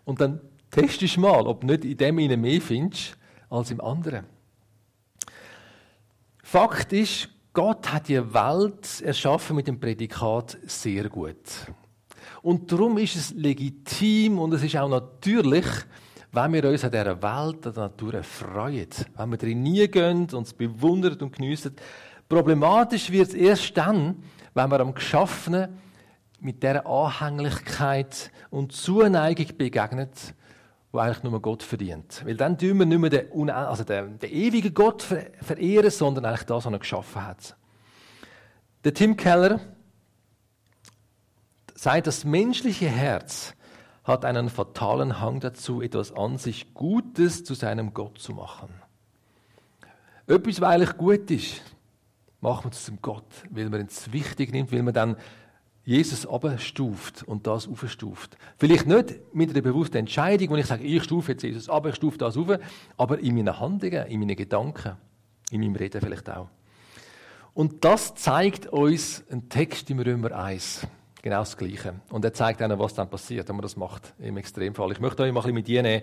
Und 0.04 0.20
dann 0.20 0.42
testest 0.72 1.18
du 1.18 1.22
mal, 1.22 1.46
ob 1.46 1.62
du 1.62 1.68
nicht 1.68 1.86
in 1.86 1.98
dem 1.98 2.18
hinein 2.18 2.42
mehr 2.42 2.62
findest 2.62 3.18
als 3.50 3.72
im 3.72 3.80
anderen. 3.82 4.26
Fakt 6.42 6.94
ist, 6.94 7.30
Gott 7.54 7.92
hat 7.92 8.08
die 8.08 8.34
Welt 8.34 9.02
erschaffen 9.02 9.56
mit 9.56 9.68
dem 9.68 9.80
Prädikat 9.80 10.58
sehr 10.66 11.08
gut. 11.08 11.38
Und 12.42 12.72
darum 12.72 12.98
ist 12.98 13.16
es 13.16 13.32
legitim 13.32 14.40
und 14.40 14.54
es 14.54 14.64
ist 14.64 14.76
auch 14.76 14.90
natürlich, 14.90 15.66
wenn 16.32 16.54
wir 16.54 16.68
uns 16.68 16.84
an 16.84 16.92
dieser 16.92 17.22
Welt, 17.22 17.68
an 17.68 17.74
der 17.74 17.84
Natur 17.84 18.24
freuen, 18.24 18.88
wenn 19.16 19.30
wir 19.30 19.38
drin 19.38 19.62
nie 19.62 19.88
gehen, 19.88 20.28
uns 20.34 20.54
bewundern 20.54 21.18
und 21.22 21.36
geniessen. 21.36 21.76
Problematisch 22.28 23.12
wird 23.12 23.30
es 23.30 23.34
erst 23.36 23.78
dann, 23.78 24.24
wenn 24.54 24.70
wir 24.70 24.80
am 24.80 24.94
Geschaffenen 24.94 25.80
mit 26.40 26.62
dieser 26.62 26.86
Anhänglichkeit 26.86 28.32
und 28.50 28.74
Zuneigung 28.74 29.58
begegnet, 29.58 30.36
wo 30.92 31.00
eigentlich 31.00 31.24
nur 31.24 31.42
Gott 31.42 31.64
verdient. 31.64 32.22
Weil 32.26 32.36
dann 32.36 32.58
tun 32.58 32.78
wir 32.78 32.86
nicht 32.86 33.00
mehr 33.00 33.10
den, 33.10 33.50
also 33.50 33.84
den, 33.84 34.20
den 34.20 34.32
ewigen 34.32 34.74
Gott 34.74 35.02
verehren, 35.02 35.90
sondern 35.90 36.26
eigentlich 36.26 36.44
das, 36.44 36.66
was 36.66 36.72
er 36.72 36.80
geschaffen 36.80 37.26
hat. 37.26 37.56
Der 38.84 38.94
Tim 38.94 39.16
Keller 39.18 39.60
sagt, 41.74 42.08
das 42.08 42.26
menschliche 42.26 42.88
Herz 42.88 43.56
hat 44.04 44.26
einen 44.26 44.50
fatalen 44.50 45.22
Hang 45.22 45.40
dazu, 45.40 45.82
etwas 45.82 46.12
an 46.12 46.38
sich 46.38 46.74
Gutes 46.74 47.44
zu 47.44 47.54
seinem 47.54 47.94
Gott 47.94 48.20
zu 48.20 48.34
machen. 48.34 48.70
Etwas, 50.28 50.62
was 50.62 50.70
eigentlich 50.70 50.98
gut 50.98 51.32
ist, 51.32 51.62
machen 52.44 52.66
wir 52.66 52.72
es 52.72 52.84
zum 52.84 53.02
Gott, 53.02 53.26
weil 53.50 53.70
man 53.70 53.82
es 53.82 54.12
wichtig 54.12 54.52
nimmt, 54.52 54.72
weil 54.72 54.84
man 54.84 54.94
dann 54.94 55.16
Jesus 55.86 56.28
abstuft 56.28 57.24
und 57.24 57.48
das 57.48 57.68
aufstuft. 57.68 58.38
Vielleicht 58.58 58.86
nicht 58.86 59.34
mit 59.34 59.50
einer 59.50 59.62
bewussten 59.62 59.98
Entscheidung, 59.98 60.50
wo 60.50 60.56
ich 60.58 60.66
sage, 60.66 60.84
ich 60.84 61.04
stufe 61.04 61.32
jetzt 61.32 61.44
Jesus 61.44 61.70
ab, 61.70 61.86
ich 61.86 61.96
stufe 61.96 62.18
das 62.18 62.38
auf, 62.38 62.48
aber 62.98 63.20
in 63.20 63.36
meinen 63.36 63.60
Handlungen, 63.60 64.06
in 64.08 64.20
meinen 64.20 64.36
Gedanken, 64.36 64.98
in 65.52 65.62
meinem 65.62 65.76
Reden 65.76 66.02
vielleicht 66.02 66.30
auch. 66.30 66.50
Und 67.54 67.86
das 67.86 68.14
zeigt 68.16 68.68
uns 68.68 69.24
ein 69.32 69.48
Text 69.48 69.90
im 69.90 70.00
Römer 70.00 70.32
1. 70.32 70.86
Genau 71.22 71.40
das 71.40 71.56
Gleiche. 71.56 71.96
Und 72.10 72.26
er 72.26 72.34
zeigt 72.34 72.62
einem, 72.62 72.78
was 72.80 72.94
dann 72.94 73.10
passiert, 73.10 73.48
wenn 73.48 73.56
man 73.56 73.64
das 73.64 73.78
macht, 73.78 74.14
im 74.20 74.36
Extremfall. 74.36 74.92
Ich 74.92 75.00
möchte 75.00 75.24
euch 75.24 75.32
mal 75.32 75.40
ein 75.46 75.54
bisschen 75.54 75.80
mit 75.82 75.86
nehmen 75.86 76.02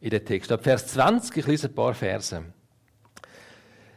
in 0.00 0.10
den 0.10 0.24
Text. 0.24 0.50
Ab 0.52 0.62
Vers 0.62 0.86
20, 0.86 1.36
ich 1.36 1.46
lese 1.46 1.68
ein 1.68 1.74
paar 1.74 1.92
Verse. 1.92 2.42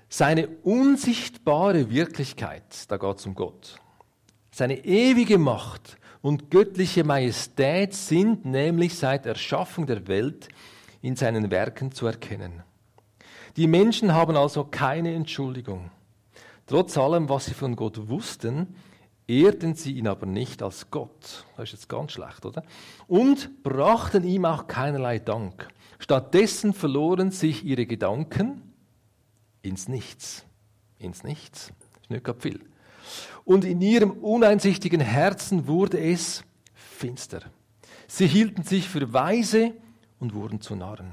Seine 0.10 0.48
unsichtbare 0.64 1.90
Wirklichkeit, 1.90 2.90
da 2.90 2.98
geht 2.98 3.18
es 3.18 3.26
um 3.26 3.36
Gott. 3.36 3.80
Seine 4.52 4.86
ewige 4.86 5.38
Macht 5.38 5.98
und 6.22 6.50
göttliche 6.50 7.04
Majestät 7.04 7.94
sind 7.94 8.46
nämlich 8.46 8.98
seit 8.98 9.26
Erschaffung 9.26 9.86
der 9.86 10.08
Welt 10.08 10.48
in 11.02 11.16
seinen 11.16 11.52
Werken 11.52 11.92
zu 11.92 12.06
erkennen. 12.08 12.64
Die 13.58 13.68
Menschen 13.68 14.14
haben 14.14 14.36
also 14.36 14.64
keine 14.64 15.14
Entschuldigung. 15.14 15.92
Trotz 16.68 16.98
allem, 16.98 17.30
was 17.30 17.46
sie 17.46 17.54
von 17.54 17.76
Gott 17.76 18.08
wussten, 18.10 18.76
ehrten 19.28 19.76
sie 19.76 19.94
ihn 19.94 20.08
aber 20.08 20.26
nicht 20.26 20.64
als 20.64 20.90
Gott. 20.90 21.46
Das 21.56 21.66
ist 21.66 21.74
jetzt 21.74 21.90
ganz 21.90 22.14
schlecht, 22.14 22.46
oder? 22.46 22.64
Und 23.08 23.64
brachten 23.64 24.24
ihm 24.24 24.46
auch 24.46 24.68
keinerlei 24.68 25.20
Dank. 25.20 25.68
Stattdessen 26.00 26.74
verloren 26.74 27.32
sich 27.32 27.64
ihre 27.64 27.86
Gedanken 27.86 28.75
ins 29.66 29.88
Nichts. 29.88 30.46
Ins 31.00 31.24
Nichts. 31.24 31.72
Ist 32.02 32.12
nicht 32.12 32.24
gerade 32.24 32.40
viel. 32.40 32.60
Und 33.44 33.66
in 33.66 33.82
ihrem 33.82 34.12
uneinsichtigen 34.12 35.02
Herzen 35.02 35.68
wurde 35.68 36.00
es 36.00 36.44
finster. 36.74 37.42
Sie 38.08 38.28
hielten 38.28 38.64
sich 38.64 38.88
für 38.88 39.14
weise 39.14 39.74
und 40.20 40.34
wurden 40.34 40.62
zu 40.62 40.76
Narren. 40.76 41.12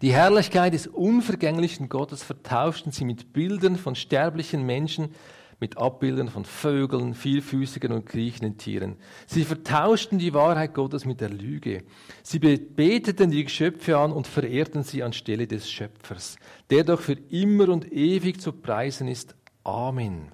Die 0.00 0.12
Herrlichkeit 0.12 0.74
des 0.74 0.86
unvergänglichen 0.86 1.88
Gottes 1.88 2.22
vertauschten 2.22 2.92
sie 2.92 3.04
mit 3.04 3.32
Bildern 3.32 3.76
von 3.76 3.94
sterblichen 3.94 4.64
Menschen, 4.64 5.14
mit 5.60 5.76
Abbildern 5.76 6.28
von 6.28 6.44
Vögeln, 6.44 7.14
vielfüßigen 7.14 7.92
und 7.92 8.06
kriechenden 8.06 8.58
Tieren. 8.58 8.96
Sie 9.26 9.44
vertauschten 9.44 10.18
die 10.18 10.32
Wahrheit 10.32 10.74
Gottes 10.74 11.04
mit 11.04 11.20
der 11.20 11.30
Lüge. 11.30 11.84
Sie 12.22 12.38
beteten 12.38 13.30
die 13.30 13.44
Geschöpfe 13.44 13.98
an 13.98 14.12
und 14.12 14.26
verehrten 14.26 14.84
sie 14.84 15.02
anstelle 15.02 15.46
des 15.46 15.70
Schöpfers, 15.70 16.36
der 16.70 16.84
doch 16.84 17.00
für 17.00 17.16
immer 17.30 17.68
und 17.68 17.92
ewig 17.92 18.40
zu 18.40 18.52
preisen 18.52 19.08
ist. 19.08 19.34
Amen. 19.64 20.32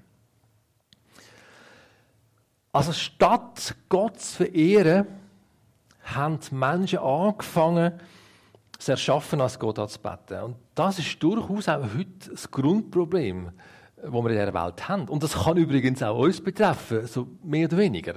Also 2.72 2.92
statt 2.92 3.76
Gott 3.88 4.20
zu 4.20 4.44
verehren, 4.44 5.06
haben 6.02 6.38
die 6.38 6.54
Menschen 6.54 6.98
angefangen, 6.98 7.94
das 8.76 8.88
Erschaffen 8.88 9.40
als 9.40 9.58
Gott 9.58 9.78
anzubeten. 9.78 10.42
Und 10.42 10.56
das 10.74 10.98
ist 10.98 11.22
durchaus 11.22 11.68
auch 11.68 11.82
heute 11.94 12.30
das 12.30 12.50
Grundproblem 12.50 13.52
wo 14.08 14.22
wir 14.22 14.30
in 14.30 14.38
dieser 14.38 14.54
Welt 14.54 14.88
haben. 14.88 15.08
Und 15.08 15.22
das 15.22 15.34
kann 15.44 15.56
übrigens 15.56 16.02
auch 16.02 16.18
uns 16.18 16.40
betreffen, 16.40 17.06
so 17.06 17.26
mehr 17.42 17.68
oder 17.68 17.78
weniger. 17.78 18.14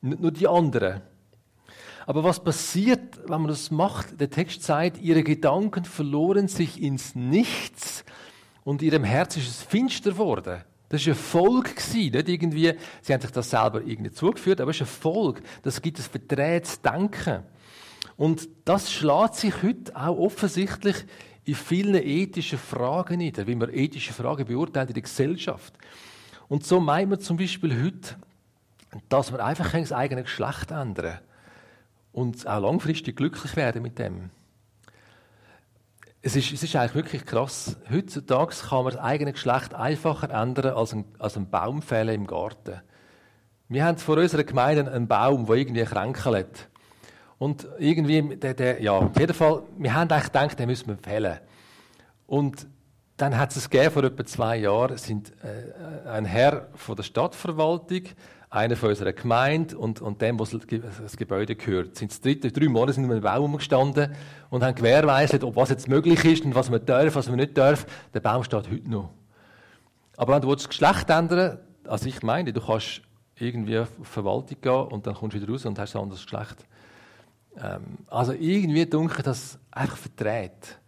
Nicht 0.00 0.20
nur 0.20 0.30
die 0.30 0.48
anderen. 0.48 1.02
Aber 2.06 2.24
was 2.24 2.42
passiert, 2.42 3.20
wenn 3.28 3.42
man 3.42 3.48
das 3.48 3.70
macht? 3.70 4.20
Der 4.20 4.30
Text 4.30 4.62
sagt, 4.62 4.98
ihre 4.98 5.22
Gedanken 5.22 5.84
verloren 5.84 6.48
sich 6.48 6.82
ins 6.82 7.14
Nichts 7.14 8.04
und 8.64 8.82
ihrem 8.82 9.04
Herz 9.04 9.36
ist 9.36 9.48
es 9.48 9.62
finster 9.62 10.12
geworden. 10.12 10.64
Das 10.88 11.06
war 11.06 11.12
ein 11.12 11.16
Folge, 11.16 11.70
nicht 11.94 12.28
irgendwie, 12.28 12.74
sie 13.00 13.12
haben 13.12 13.20
sich 13.20 13.30
das 13.30 13.50
selber 13.50 13.80
irgendwie 13.82 14.10
zugeführt, 14.10 14.60
aber 14.60 14.70
es 14.72 14.78
ist 14.78 14.82
ein 14.82 14.86
Folge. 14.86 15.42
Das 15.62 15.80
gibt 15.80 15.98
ein 15.98 16.02
verdrehtes 16.02 16.80
Denken. 16.82 17.44
Und 18.16 18.48
das 18.64 18.92
schlägt 18.92 19.36
sich 19.36 19.62
heute 19.62 19.94
auch 19.94 20.18
offensichtlich 20.18 20.96
in 21.44 21.54
vielen 21.54 21.94
ethischen 21.94 22.58
Fragen 22.58 23.18
nieder, 23.18 23.46
wie 23.46 23.54
man 23.54 23.72
ethische 23.72 24.12
Fragen 24.12 24.46
beurteilt 24.46 24.90
in 24.90 24.94
der 24.94 25.02
Gesellschaft. 25.02 25.74
Und 26.48 26.64
so 26.64 26.80
meint 26.80 27.10
man 27.10 27.20
zum 27.20 27.36
Beispiel 27.36 27.84
heute, 27.84 28.16
dass 29.08 29.30
man 29.30 29.40
einfach 29.40 29.72
das 29.72 29.92
eigene 29.92 30.22
Geschlecht 30.22 30.70
ändern 30.70 31.20
und 32.12 32.46
auch 32.46 32.60
langfristig 32.60 33.16
glücklich 33.16 33.56
werden 33.56 33.82
mit 33.82 33.98
dem. 33.98 34.30
Es 36.22 36.36
ist, 36.36 36.52
es 36.52 36.62
ist 36.62 36.76
eigentlich 36.76 36.94
wirklich 36.94 37.24
krass. 37.24 37.76
Heutzutage 37.90 38.54
kann 38.68 38.84
man 38.84 38.92
das 38.92 39.02
eigene 39.02 39.32
Geschlecht 39.32 39.74
einfacher 39.74 40.30
ändern 40.30 40.74
als 40.74 40.92
ein, 40.92 41.04
als 41.18 41.36
ein 41.36 41.48
Baum 41.48 41.80
fällen 41.80 42.14
im 42.14 42.26
Garten. 42.26 42.80
Wir 43.68 43.84
haben 43.84 43.98
vor 43.98 44.18
unserer 44.18 44.44
Gemeinde 44.44 44.90
einen 44.90 45.08
Baum, 45.08 45.46
der 45.46 45.56
irgendwie 45.56 45.84
kränkelt. 45.84 46.69
Und 47.40 47.66
irgendwie, 47.78 48.36
der, 48.36 48.52
der, 48.52 48.82
ja, 48.82 48.92
auf 48.92 49.18
jeden 49.18 49.32
Fall, 49.32 49.62
wir 49.78 49.94
haben 49.94 50.10
eigentlich 50.10 50.24
gedacht, 50.24 50.58
den 50.58 50.66
müssen 50.66 50.88
wir 50.88 50.98
fällen. 50.98 51.38
Und 52.26 52.66
dann 53.16 53.38
hat 53.38 53.56
es 53.56 53.70
gegeben, 53.70 53.90
vor 53.90 54.04
etwa 54.04 54.26
zwei 54.26 54.58
Jahren, 54.58 54.98
sind 54.98 55.32
äh, 55.42 56.06
ein 56.06 56.26
Herr 56.26 56.68
von 56.74 56.96
der 56.96 57.02
Stadtverwaltung, 57.02 58.02
einer 58.50 58.76
von 58.76 58.90
unserer 58.90 59.14
Gemeinde 59.14 59.78
und, 59.78 60.02
und 60.02 60.20
dem, 60.20 60.38
was 60.38 60.50
das 60.50 61.16
Gebäude 61.16 61.56
gehört, 61.56 61.96
sind 61.96 62.22
drei, 62.22 62.34
drei 62.34 62.68
Monate 62.68 62.92
sind 62.92 63.08
wir 63.08 63.16
im 63.16 63.22
Baum 63.22 63.56
gestanden 63.56 64.14
und 64.50 64.62
haben 64.62 64.74
gewährleistet, 64.74 65.42
ob 65.42 65.56
was 65.56 65.70
jetzt 65.70 65.88
möglich 65.88 66.22
ist 66.26 66.44
und 66.44 66.54
was 66.54 66.68
man 66.68 66.84
darf, 66.84 67.14
was 67.14 67.28
man 67.28 67.36
nicht 67.36 67.56
darf. 67.56 67.86
Der 68.12 68.20
Baum 68.20 68.44
steht 68.44 68.70
heute 68.70 68.90
noch. 68.90 69.08
Aber 70.18 70.34
wenn 70.34 70.42
du 70.42 70.54
das 70.54 70.68
Geschlecht 70.68 71.08
ändern 71.08 71.58
also 71.86 72.06
ich 72.06 72.22
meine, 72.22 72.52
du 72.52 72.60
kannst 72.60 73.00
irgendwie 73.36 73.78
auf 73.78 73.88
Verwaltung 74.02 74.60
gehen 74.60 74.72
und 74.72 75.06
dann 75.06 75.14
kommst 75.14 75.34
du 75.34 75.40
wieder 75.40 75.50
raus 75.50 75.64
und 75.64 75.78
hast 75.78 75.96
ein 75.96 76.02
anderes 76.02 76.22
Geschlecht. 76.22 76.66
Ähm, 77.56 77.98
also 78.08 78.32
irgendwie 78.32 78.86
dunkel 78.86 79.22
das 79.22 79.58
einfach 79.70 79.96
verdreht. 79.96 80.78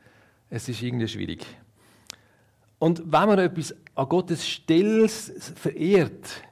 Es 0.51 0.69
ist 0.69 0.83
irgendwie 0.83 1.09
schwierig. 1.09 1.47
Und 2.79 3.01
wenn 3.05 3.29
man 3.29 3.39
etwas 3.39 3.75
an 3.95 4.09
Gottes 4.09 4.47
Stelle 4.47 5.09
verehrt, 5.09 6.43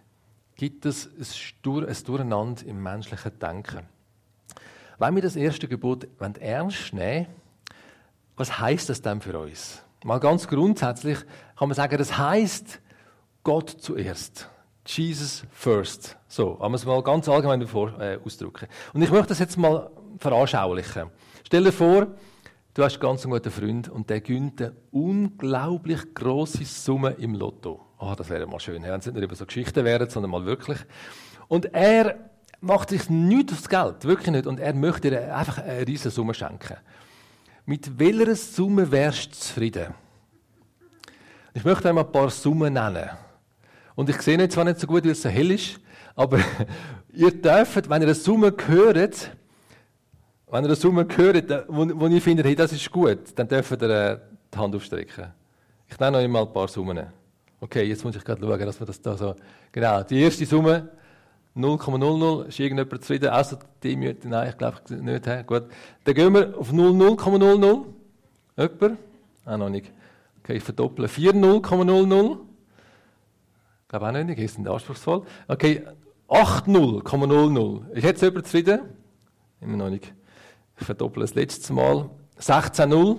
gibt 0.54 0.86
es 0.86 1.06
ein 1.06 1.96
Durcheinander 2.04 2.66
im 2.66 2.82
menschlichen 2.82 3.38
Denken. 3.38 3.80
Wenn 4.98 5.14
wir 5.14 5.22
das 5.22 5.36
erste 5.36 5.66
Gebot 5.66 6.06
ernst 6.38 6.92
nehmen 6.92 7.26
was 8.40 8.58
heißt 8.58 8.88
das 8.88 9.02
denn 9.02 9.20
für 9.20 9.38
uns? 9.38 9.82
Mal 10.02 10.18
ganz 10.18 10.48
grundsätzlich 10.48 11.18
kann 11.58 11.68
man 11.68 11.74
sagen, 11.74 11.98
das 11.98 12.16
heißt 12.16 12.80
Gott 13.44 13.68
zuerst. 13.68 14.48
Jesus 14.86 15.44
first. 15.52 16.16
So, 16.26 16.56
wenn 16.58 16.72
wir 16.72 16.76
es 16.76 16.86
mal 16.86 17.02
ganz 17.02 17.28
allgemein 17.28 17.60
äh, 17.60 18.18
ausdrücken. 18.24 18.66
Und 18.94 19.02
ich 19.02 19.10
möchte 19.10 19.28
das 19.28 19.40
jetzt 19.40 19.58
mal 19.58 19.90
veranschaulichen. 20.20 21.10
Stell 21.44 21.64
dir 21.64 21.72
vor, 21.72 22.06
du 22.74 22.84
hast 22.84 23.00
ganz 23.00 23.24
einen 23.24 23.32
guten 23.32 23.50
Freund 23.50 23.88
und 23.88 24.08
der 24.10 24.20
gönnt 24.20 24.60
eine 24.60 24.76
unglaublich 24.92 26.14
grosse 26.14 26.64
Summe 26.64 27.12
im 27.12 27.34
Lotto. 27.34 27.86
Ah, 27.98 28.12
oh, 28.12 28.14
das 28.14 28.28
wäre 28.28 28.46
mal 28.46 28.60
schön, 28.60 28.82
wenn 28.82 29.00
es 29.00 29.06
nicht 29.06 29.14
nur 29.14 29.24
über 29.24 29.34
so 29.34 29.46
Geschichten 29.46 29.84
wären, 29.84 30.08
sondern 30.08 30.30
mal 30.30 30.44
wirklich. 30.44 30.78
Und 31.48 31.74
er 31.74 32.30
macht 32.60 32.90
sich 32.90 33.08
nichts 33.10 33.54
aufs 33.54 33.68
Geld, 33.68 34.04
wirklich 34.04 34.30
nicht. 34.30 34.46
Und 34.46 34.60
er 34.60 34.74
möchte 34.74 35.10
dir 35.10 35.34
einfach 35.34 35.58
eine 35.58 35.86
riesige 35.86 36.10
Summe 36.10 36.34
schenken. 36.34 36.76
Mit 37.64 37.98
welcher 37.98 38.36
Summe 38.36 38.90
wärst 38.90 39.32
du 39.32 39.38
zufrieden? 39.38 39.94
Ich 41.54 41.64
möchte 41.64 41.88
einmal 41.88 42.04
ein 42.04 42.12
paar 42.12 42.30
Summen 42.30 42.74
nennen. 42.74 43.10
Und 43.94 44.08
ich 44.08 44.20
sehe 44.22 44.38
jetzt 44.38 44.54
zwar 44.54 44.64
nicht 44.64 44.78
so 44.78 44.86
gut, 44.86 45.04
weil 45.04 45.12
es 45.12 45.22
so 45.22 45.28
hell 45.28 45.50
ist, 45.50 45.80
aber 46.14 46.38
ihr 47.12 47.30
dürft, 47.30 47.88
wenn 47.88 48.02
ihr 48.02 48.08
eine 48.08 48.14
Summe 48.14 48.54
hört, 48.66 49.36
wenn 50.50 50.64
ihr 50.64 50.68
eine 50.68 50.74
Summe 50.76 51.06
hört, 51.16 51.64
wo, 51.68 51.88
wo 52.00 52.06
ihr 52.06 52.20
findet, 52.20 52.46
hey, 52.46 52.54
das 52.54 52.72
ist 52.72 52.90
gut, 52.90 53.18
dann 53.36 53.48
dürft 53.48 53.70
ihr 53.82 53.90
äh, 53.90 54.18
die 54.52 54.58
Hand 54.58 54.74
aufstrecken. 54.74 55.26
Ich 55.88 55.98
nenne 55.98 56.18
euch 56.18 56.28
mal 56.28 56.42
ein 56.42 56.52
paar 56.52 56.68
Summen. 56.68 57.06
Okay, 57.60 57.84
jetzt 57.84 58.04
muss 58.04 58.16
ich 58.16 58.24
gerade 58.24 58.40
schauen, 58.40 58.58
dass 58.58 58.80
wir 58.80 58.86
das 58.86 59.00
da 59.00 59.16
so. 59.16 59.34
Genau, 59.70 60.02
die 60.02 60.22
erste 60.22 60.46
Summe 60.46 60.88
0,00. 61.56 62.46
Ist 62.46 62.60
irgendjemand 62.60 63.02
zufrieden? 63.02 63.30
Außer 63.30 63.58
die 63.82 63.96
Mütter? 63.96 64.28
Nein, 64.28 64.50
ich 64.50 64.56
glaube 64.56 64.78
nicht. 64.88 65.26
He? 65.26 65.42
Gut. 65.44 65.64
Dann 66.04 66.14
gehen 66.14 66.32
wir 66.32 66.56
auf 66.56 66.72
0,00. 66.72 67.84
Jemand? 68.56 68.98
Ah, 69.44 69.56
noch 69.56 69.68
nicht. 69.68 69.92
Okay, 70.42 70.56
ich 70.56 70.62
verdopple. 70.62 71.06
40,00. 71.06 72.38
Ich 73.82 73.88
glaube 73.88 74.06
auch 74.06 74.12
nicht, 74.12 74.38
die 74.38 74.46
sind 74.46 74.68
anspruchsvoll. 74.68 75.22
Okay, 75.48 75.84
80,00. 76.28 77.90
Ist 77.90 78.04
jetzt 78.04 78.22
jemand 78.22 78.46
zufrieden? 78.46 78.80
Immer 79.60 79.76
noch 79.76 79.90
nicht. 79.90 80.14
Ich 80.80 80.86
verdopple 80.86 81.22
das 81.22 81.34
letzte 81.34 81.72
Mal. 81.72 82.08
16,0. 82.40 83.18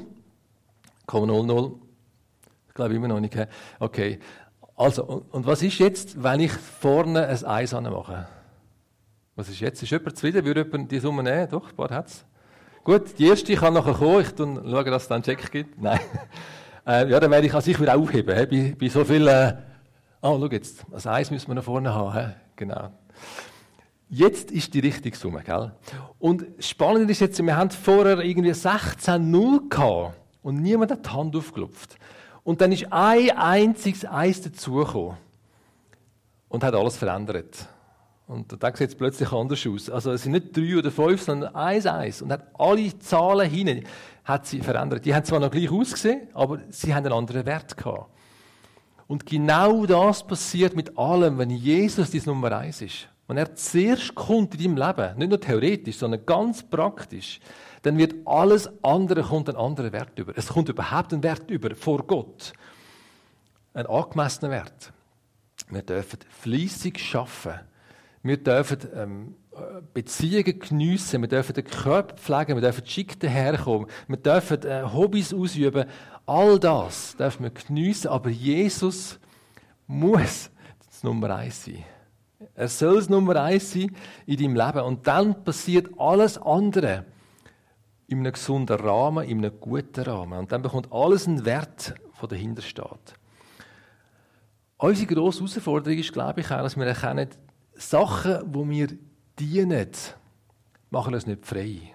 Ich 2.68 2.74
glaube 2.74 2.96
immer 2.96 3.08
noch 3.08 3.20
nicht. 3.20 3.38
Okay. 3.80 4.20
Also, 4.76 5.04
und, 5.04 5.34
und, 5.34 5.46
was 5.46 5.62
ist 5.62 5.78
jetzt, 5.78 6.24
wenn 6.24 6.40
ich 6.40 6.52
vorne 6.52 7.28
ein 7.28 7.46
Eis 7.46 7.74
mache? 7.74 8.28
Was 9.36 9.50
ist 9.50 9.60
jetzt? 9.60 9.84
Ist 9.84 9.92
jemand 9.92 10.16
zufrieden? 10.16 10.44
Würde 10.44 10.64
jemand 10.64 10.92
die 10.92 11.00
Summe 11.00 11.22
nehmen? 11.22 11.48
Doch, 11.50 11.70
ein 11.70 11.76
paar 11.76 11.90
hat 11.90 12.08
es. 12.08 12.26
Gut, 12.84 13.20
die 13.20 13.28
erste 13.28 13.54
kann 13.56 13.76
nachher 13.76 13.94
kommen. 13.94 14.22
Ich 14.22 14.30
schaue, 14.36 14.84
dass 14.86 15.04
es 15.04 15.08
dann 15.08 15.16
einen 15.18 15.24
Check 15.24 15.52
gibt. 15.52 15.80
Nein. 15.82 16.00
äh, 16.88 17.08
ja, 17.10 17.20
dann 17.20 17.30
werde 17.30 17.46
ich 17.46 17.54
an 17.54 17.62
sich 17.62 17.80
wieder 17.80 17.96
aufheben. 17.96 18.36
He? 18.36 18.46
Bei, 18.46 18.76
bei 18.80 18.90
so 18.90 19.06
vielen. 19.06 19.28
Äh, 19.28 19.58
oh, 20.22 20.40
schau 20.40 20.48
jetzt. 20.48 20.84
Das 20.90 21.06
Eis 21.06 21.30
müssen 21.30 21.48
wir 21.50 21.56
nach 21.56 21.64
vorne 21.64 21.94
haben. 21.94 22.14
He? 22.14 22.34
Genau. 22.56 22.90
Jetzt 24.14 24.52
ist 24.52 24.74
die 24.74 24.82
richtige 24.82 25.16
Summe, 25.16 25.42
gell? 25.42 25.72
Und 26.20 26.44
spannend 26.60 27.10
ist 27.10 27.22
jetzt, 27.22 27.42
wir 27.44 27.56
haben 27.56 27.72
vorher 27.72 28.20
irgendwie 28.20 28.52
16-0 28.52 29.70
gehabt 29.70 30.18
und 30.44 30.62
niemand 30.62 30.92
hat 30.92 31.06
die 31.06 31.10
Hand 31.10 31.34
aufgelupft. 31.34 31.96
Und 32.44 32.60
dann 32.60 32.74
ist 32.74 32.92
ein 32.92 33.30
einziges 33.38 34.06
Eis 34.06 34.42
dazugekommen 34.42 35.16
und 36.50 36.62
hat 36.62 36.76
alles 36.76 36.98
verändert. 36.98 37.70
Und 38.28 38.62
da 38.62 38.76
sieht 38.76 38.90
es 38.90 38.96
plötzlich 38.96 39.32
anders 39.32 39.66
aus. 39.66 39.90
Also 39.90 40.12
es 40.12 40.24
sind 40.24 40.34
nicht 40.34 40.58
drei 40.58 40.78
oder 40.78 40.92
fünf, 40.92 41.22
sondern 41.22 41.56
eins, 41.56 41.86
eins. 41.86 42.22
Und 42.22 42.34
hat 42.34 42.48
alle 42.60 43.00
Zahlen 43.00 43.50
hinein 43.50 43.86
hat 44.26 44.46
sie 44.46 44.60
verändert. 44.60 45.06
Die 45.06 45.16
haben 45.16 45.24
zwar 45.24 45.40
noch 45.40 45.52
gleich 45.52 45.72
ausgesehen, 45.72 46.28
aber 46.34 46.60
sie 46.70 46.94
haben 46.94 47.06
einen 47.06 47.14
anderen 47.14 47.46
Wert 47.46 47.78
gehabt. 47.78 48.10
Und 49.08 49.26
genau 49.26 49.86
das 49.86 50.28
passiert 50.28 50.76
mit 50.76 50.98
allem, 50.98 51.38
wenn 51.38 51.50
Jesus 51.50 52.12
die 52.12 52.22
Nummer 52.26 52.58
eins 52.58 52.82
ist. 52.82 53.08
Wenn 53.32 53.38
er 53.38 53.56
zuerst 53.56 54.14
kommt 54.14 54.56
in 54.56 54.76
deinem 54.76 54.90
Leben, 54.90 55.18
nicht 55.18 55.30
nur 55.30 55.40
theoretisch, 55.40 55.96
sondern 55.96 56.26
ganz 56.26 56.64
praktisch, 56.64 57.40
dann 57.82 57.98
wird 57.98 58.14
alles 58.26 58.70
andere 58.84 59.24
kommt 59.24 59.48
einen 59.48 59.58
anderen 59.58 59.94
Wert 59.94 60.20
über. 60.20 60.34
Es 60.36 60.50
kommt 60.50 60.68
überhaupt 60.68 61.14
einen 61.14 61.24
Wert 61.24 61.50
über 61.50 61.74
vor 61.74 62.06
Gott. 62.06 62.52
Ein 63.74 63.86
angemessener 63.86 64.52
Wert. 64.52 64.92
Wir 65.70 65.82
dürfen 65.82 66.20
fließig 66.42 66.98
schaffen. 66.98 67.54
Wir 68.22 68.36
dürfen 68.36 68.80
ähm, 68.94 69.36
Beziehungen 69.94 70.60
geniessen. 70.60 71.22
Wir 71.22 71.30
dürfen 71.30 71.54
den 71.54 71.64
Körper 71.64 72.18
pflegen. 72.18 72.58
Wir 72.58 72.62
dürfen 72.62 72.86
schick 72.86 73.18
daherkommen. 73.18 73.88
Wir 74.10 74.18
dürfen 74.18 74.62
äh, 74.64 74.84
Hobbys 74.84 75.34
ausüben. 75.34 75.86
All 76.26 76.60
das 76.60 77.16
dürfen 77.16 77.44
wir 77.44 77.52
geniessen. 77.52 78.10
Aber 78.10 78.30
Jesus 78.30 79.22
muss 79.88 80.52
das 80.86 81.02
Nummer 81.02 81.34
eins 81.34 81.64
sein. 81.64 81.86
Er 82.56 82.68
soll 82.68 82.96
das 82.96 83.10
Nummer 83.10 83.36
eins 83.42 83.72
sein 83.72 83.96
in 84.26 84.38
deinem 84.38 84.56
Leben. 84.56 84.82
Und 84.82 85.08
dann 85.08 85.44
passiert 85.44 85.90
alles 85.98 86.38
andere 86.38 87.06
in 88.08 88.20
einem 88.20 88.34
gesunden 88.34 88.78
Rahmen, 88.80 89.28
in 89.28 89.40
einem 89.40 89.60
guten 89.60 90.02
Rahmen. 90.02 90.40
Und 90.40 90.52
dann 90.52 90.62
bekommt 90.62 90.92
alles 90.92 91.28
einen 91.28 91.46
Wert, 91.46 91.96
der 92.22 92.28
dahinter 92.28 92.62
steht. 92.62 93.16
Unsere 94.78 95.14
grosse 95.14 95.40
Herausforderung 95.42 95.98
ist, 95.98 96.12
glaube 96.12 96.42
ich, 96.42 96.52
auch, 96.52 96.62
dass 96.62 96.76
wir 96.76 96.86
erkennen, 96.86 97.30
Sachen, 97.76 98.42
wo 98.46 98.68
wir 98.68 98.88
dienen, 99.40 99.90
machen 100.90 101.14
uns 101.14 101.26
nicht 101.26 101.46
frei. 101.46 101.94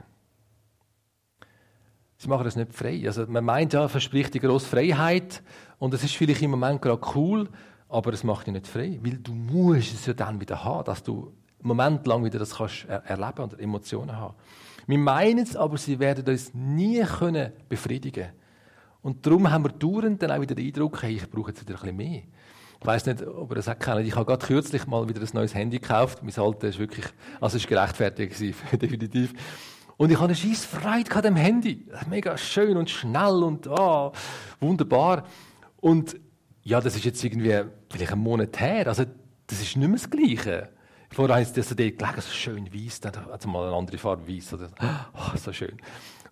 Sie 2.19 2.29
machen 2.29 2.45
das 2.45 2.57
nicht 2.57 2.73
frei. 2.73 3.03
Also 3.07 3.27
man 3.27 3.45
meint 3.45 3.73
ja, 3.73 3.89
verspricht 3.89 4.35
die 4.35 4.41
grosse 4.41 4.67
Freiheit 4.67 5.43
und 5.79 5.93
es 5.95 6.03
ist 6.03 6.15
vielleicht 6.15 6.43
im 6.43 6.53
Moment 6.53 6.81
gerade 6.81 7.01
cool, 7.15 7.49
aber 7.89 8.13
es 8.13 8.25
macht 8.25 8.47
dich 8.47 8.55
nicht 8.55 8.67
frei, 8.67 8.99
weil 9.03 9.19
du 9.19 9.33
musst 9.33 9.95
es 9.95 10.07
ja 10.07 10.15
dann 10.15 10.41
wieder 10.41 10.65
haben, 10.65 10.85
dass 10.85 11.03
du 11.03 11.33
einen 11.61 11.69
Moment 11.69 12.07
lang 12.07 12.25
wieder 12.25 12.39
das 12.39 12.57
kannst 12.57 12.87
erleben 12.87 13.43
und 13.43 13.59
Emotionen 13.59 14.17
haben. 14.17 14.35
Wir 14.87 14.99
meinen 14.99 15.41
es, 15.41 15.57
aber 15.57 15.79
sie 15.79 15.99
werden 15.99 16.25
uns 16.27 16.55
nie 16.55 17.03
können 17.03 17.53
befriedigen 17.69 18.29
Und 19.03 19.27
darum 19.27 19.51
haben 19.51 19.65
wir 19.65 19.71
dauernd 19.71 20.23
dann 20.23 20.31
auch 20.31 20.41
wieder 20.41 20.55
den 20.55 20.67
Eindruck, 20.67 21.03
hey, 21.03 21.17
ich 21.17 21.29
brauche 21.29 21.51
jetzt 21.51 21.63
wieder 21.63 21.75
ein 21.75 21.81
bisschen 21.81 21.97
mehr. 21.97 22.23
Ich 22.79 22.87
weiß 22.87 23.07
nicht, 23.07 23.27
ob 23.27 23.51
ihr 23.51 23.57
das 23.57 23.69
auch 23.69 23.79
kennt. 23.79 24.07
Ich 24.07 24.15
habe 24.15 24.27
gerade 24.27 24.47
kürzlich 24.47 24.87
mal 24.87 25.09
wieder 25.09 25.21
ein 25.21 25.29
neues 25.33 25.55
Handy 25.55 25.79
gekauft. 25.79 26.23
Mein 26.23 26.37
altes 26.39 26.75
ist 26.75 26.79
wirklich, 26.79 27.07
also 27.41 27.57
ist 27.57 27.67
gerechtfertigt 27.67 28.39
definitiv. 28.73 29.33
Und 29.97 30.11
ich 30.11 30.17
hatte 30.17 30.27
eine 30.27 30.37
scheiß 30.37 30.67
Freude 30.67 31.11
an 31.15 31.23
dem 31.23 31.37
Handy. 31.37 31.87
Mega 32.09 32.37
schön 32.37 32.77
und 32.77 32.91
schnell 32.91 33.43
und 33.43 33.67
oh, 33.67 34.13
wunderbar. 34.61 35.25
Und 35.81 36.17
ja, 36.67 36.81
das 36.81 36.97
ist 36.97 37.05
jetzt 37.05 37.23
irgendwie 37.23 37.63
vielleicht 37.89 38.13
einen 38.13 38.23
Monat 38.23 38.59
her. 38.59 38.89
Also, 38.89 39.05
das 39.47 39.63
ist 39.63 39.77
nicht 39.77 39.89
mehr 39.89 39.99
das 39.99 40.11
Gleiche. 40.11 40.69
Vorher 41.11 41.41
ist 41.41 41.57
das 41.57 41.69
dort 41.69 41.79
gelegen, 41.79 42.17
so 42.17 42.33
schön 42.33 42.75
weiß, 42.75 43.01
dann 43.03 43.15
hat 43.15 43.41
es 43.41 43.47
mal 43.47 43.69
eine 43.69 43.77
andere 43.77 43.99
Farbe 43.99 44.27
weiß. 44.27 44.55
Oder, 44.55 44.71
oh, 45.15 45.37
so 45.37 45.53
schön. 45.53 45.77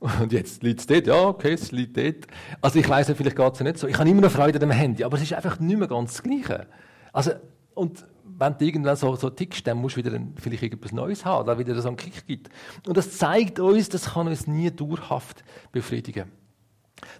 Und 0.00 0.32
jetzt 0.32 0.64
liegt 0.64 0.80
es 0.80 0.86
dort, 0.88 1.06
ja, 1.06 1.22
okay, 1.28 1.52
es 1.52 1.70
liegt 1.70 1.96
dort. 1.96 2.26
Also 2.60 2.80
ich 2.80 2.88
weiss 2.88 3.06
vielleicht 3.06 3.36
geht 3.36 3.54
es 3.54 3.60
nicht 3.60 3.78
so. 3.78 3.86
Ich 3.86 3.96
habe 3.96 4.08
immer 4.10 4.22
noch 4.22 4.30
Freude 4.32 4.56
an 4.56 4.68
dem 4.68 4.72
Handy, 4.72 5.04
aber 5.04 5.16
es 5.16 5.22
ist 5.22 5.34
einfach 5.34 5.60
nicht 5.60 5.78
mehr 5.78 5.86
ganz 5.86 6.14
das 6.14 6.22
Gleiche. 6.24 6.66
Also, 7.12 7.30
und 7.74 8.04
wenn 8.24 8.58
du 8.58 8.64
irgendwann 8.64 8.96
so, 8.96 9.14
so 9.14 9.30
tickst, 9.30 9.64
dann 9.68 9.78
musst 9.78 9.96
du 9.96 10.04
wieder 10.04 10.16
ein, 10.16 10.34
vielleicht 10.36 10.64
irgendwas 10.64 10.90
Neues 10.90 11.24
haben, 11.24 11.46
da 11.46 11.56
wieder 11.56 11.80
so 11.80 11.86
einen 11.86 11.96
Kick 11.96 12.26
gibt. 12.26 12.48
Und 12.88 12.96
das 12.96 13.16
zeigt 13.16 13.60
uns, 13.60 13.88
das 13.88 14.14
kann 14.14 14.26
uns 14.26 14.48
nie 14.48 14.72
dauerhaft 14.72 15.44
befriedigen. 15.70 16.32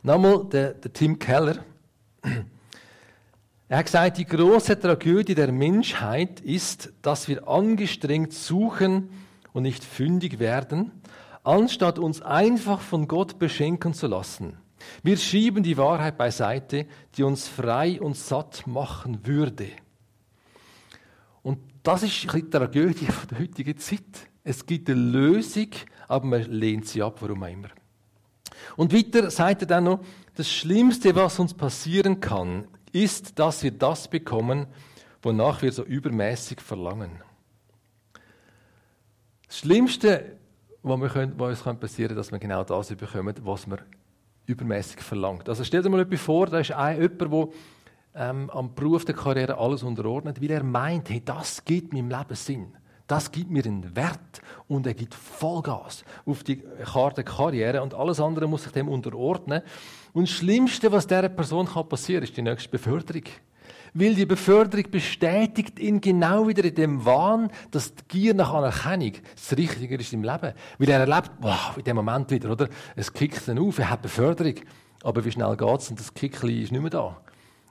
Nochmal 0.03 0.47
der, 0.51 0.75
der 0.75 0.93
Tim 0.93 1.17
Keller. 1.17 1.65
Er 3.69 3.79
hat 3.79 3.87
gesagt, 3.87 4.19
die 4.19 4.27
große 4.27 4.79
Tragödie 4.79 5.35
der 5.35 5.51
Menschheit 5.51 6.41
ist, 6.41 6.93
dass 7.01 7.29
wir 7.29 7.49
angestrengt 7.49 8.35
suchen 8.35 9.09
und 9.55 9.63
nicht 9.63 9.83
fündig 9.83 10.39
werden, 10.39 10.93
anstatt 11.45 11.99
uns 11.99 12.21
einfach 12.21 12.81
von 12.81 13.09
Gott 13.09 13.39
beschenken 13.39 13.95
zu 13.95 14.07
lassen. 14.07 14.59
Wir 15.03 15.17
schieben 15.17 15.63
die 15.63 15.79
Wahrheit 15.79 16.19
beiseite, 16.19 16.87
die 17.17 17.23
uns 17.23 17.49
frei 17.49 18.01
und 18.03 18.19
satt 18.19 18.67
machen 18.67 19.27
würde. 19.27 19.69
Und 21.43 21.59
das 21.83 22.03
ist 22.03 22.33
die 22.35 22.51
Tragödie 22.51 23.09
der 23.31 23.39
heutigen 23.39 23.79
Zeit. 23.79 24.29
Es 24.43 24.67
gibt 24.67 24.91
eine 24.91 25.01
Lösung, 25.01 25.69
aber 26.07 26.27
man 26.27 26.43
lehnt 26.51 26.87
sie 26.87 27.03
ab, 27.03 27.17
warum 27.21 27.43
auch 27.43 27.49
immer. 27.49 27.69
Und 28.77 28.93
weiter 28.93 29.31
sagt 29.31 29.63
er 29.63 29.69
dann 29.69 29.85
noch, 29.85 30.01
das 30.35 30.51
Schlimmste, 30.51 31.15
was 31.15 31.39
uns 31.39 31.55
passieren 31.55 32.21
kann, 32.21 32.67
ist, 32.95 33.39
dass 33.39 33.63
wir 33.63 33.73
das 33.73 34.09
bekommen, 34.09 34.67
wonach 35.23 35.63
wir 35.63 35.73
so 35.73 35.83
übermäßig 35.83 36.61
verlangen. 36.61 37.11
Das 39.47 39.59
Schlimmste, 39.59 40.37
was, 40.83 41.01
wir 41.01 41.09
können, 41.09 41.35
was 41.39 41.63
uns 41.67 41.81
passieren 41.81 42.09
kann, 42.09 42.17
dass 42.17 42.33
wir 42.33 42.39
genau 42.39 42.65
das 42.65 42.89
bekommen, 42.89 43.35
was 43.43 43.67
wir 43.69 43.79
übermäßig 44.47 45.01
verlangt. 45.01 45.49
Also 45.49 45.65
stell 45.65 45.83
dir 45.83 45.89
mal 45.89 45.99
jemand 45.99 46.19
vor, 46.19 46.47
da 46.47 46.59
ist 46.59 46.73
ein, 46.73 47.01
jemand, 47.01 47.21
der 47.21 47.49
ähm, 48.15 48.51
am 48.51 48.75
Beruf 48.75 49.05
der 49.05 49.15
Karriere 49.15 49.59
alles 49.59 49.83
unterordnet, 49.83 50.41
weil 50.41 50.51
er 50.51 50.63
meint, 50.63 51.11
hey, 51.11 51.23
das 51.25 51.65
gibt 51.65 51.93
meinem 51.93 52.11
Leben 52.11 52.35
Sinn. 52.35 52.77
Das 53.07 53.31
gibt 53.31 53.51
mir 53.51 53.65
einen 53.65 53.95
Wert 53.97 54.41
und 54.67 54.87
er 54.87 54.95
gibt 54.95 55.15
Vollgas 55.15 56.05
auf 56.25 56.43
die 56.43 56.57
Karte 56.85 57.23
Karriere 57.23 57.83
und 57.83 57.93
alles 57.93 58.19
andere 58.19 58.49
muss 58.49 58.63
sich 58.63 58.73
dem 58.73 58.89
unterordnen. 58.89 59.63
Und 60.15 60.29
das 60.29 60.37
Schlimmste, 60.37 60.93
was 60.93 61.09
dieser 61.09 61.29
Person 61.29 61.67
passieren 61.67 62.21
kann, 62.21 62.29
ist 62.29 62.37
die 62.37 62.43
nächste 62.43 62.69
Beförderung. 62.69 63.25
Weil 63.95 64.15
die 64.15 64.27
Beförderung 64.27 64.89
bestätigt 64.91 65.79
ihn 65.81 66.01
genau 66.01 66.47
wieder 66.47 66.65
in 66.65 66.75
dem 66.75 67.05
Wahn, 67.05 67.51
dass 67.73 67.95
die 67.95 68.03
Gier 68.09 68.35
nach 68.35 68.55
Anerkennung 68.55 69.13
das 69.35 69.57
Richtige 69.59 69.97
ist 69.97 70.13
im 70.13 70.23
Leben. 70.23 70.53
Weil 70.79 70.89
er 70.89 71.01
erlebt, 71.01 71.33
wow, 71.41 71.77
in 71.77 71.83
dem 71.83 71.97
Moment 71.97 72.31
wieder, 72.31 72.53
oder? 72.53 72.69
Es 72.95 73.13
kickt 73.13 73.47
dann 73.49 73.59
auf, 73.59 73.79
er 73.81 73.91
hat 73.91 74.03
Beförderung. 74.03 74.55
Aber 75.03 75.25
wie 75.25 75.33
schnell 75.33 75.57
geht's 75.57 75.91
und 75.91 75.99
das 75.99 76.15
Kickli 76.15 76.63
ist 76.63 76.71
nicht 76.71 76.81
mehr 76.81 76.91
da. 76.91 77.21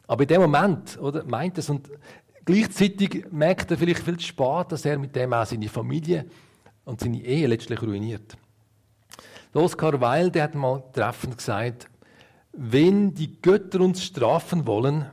Aber 0.05 0.23
in 0.23 0.27
dem 0.27 0.41
Moment, 0.41 0.99
oder, 0.99 1.23
meint 1.23 1.57
es 1.57 1.69
und 1.69 1.89
gleichzeitig 2.43 3.25
merkt 3.31 3.71
er 3.71 3.77
vielleicht 3.77 4.03
viel 4.03 4.17
zu 4.17 4.27
spät, 4.27 4.69
dass 4.69 4.83
er 4.83 4.99
mit 4.99 5.15
dem 5.15 5.31
auch 5.31 5.45
seine 5.45 5.69
Familie 5.69 6.25
und 6.83 6.99
seine 6.99 7.21
Ehe 7.21 7.47
letztlich 7.47 7.81
ruiniert. 7.81 8.37
Oscar 9.53 10.01
Wilde 10.01 10.41
hat 10.41 10.55
mal 10.55 10.83
treffend 10.91 11.37
gesagt, 11.37 11.87
wenn 12.53 13.13
die 13.13 13.41
Götter 13.41 13.81
uns 13.81 14.03
strafen 14.03 14.65
wollen, 14.65 15.05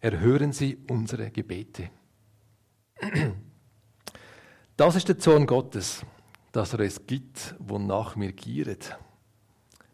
erhören 0.00 0.52
sie 0.52 0.78
unsere 0.88 1.30
Gebete. 1.30 1.90
Das 4.76 4.94
ist 4.94 5.08
der 5.08 5.18
Zorn 5.18 5.46
Gottes, 5.46 6.04
dass 6.52 6.72
er 6.72 6.80
es 6.80 7.06
gibt, 7.06 7.54
wonach 7.58 8.16
wir 8.16 8.32
gieren. 8.32 8.78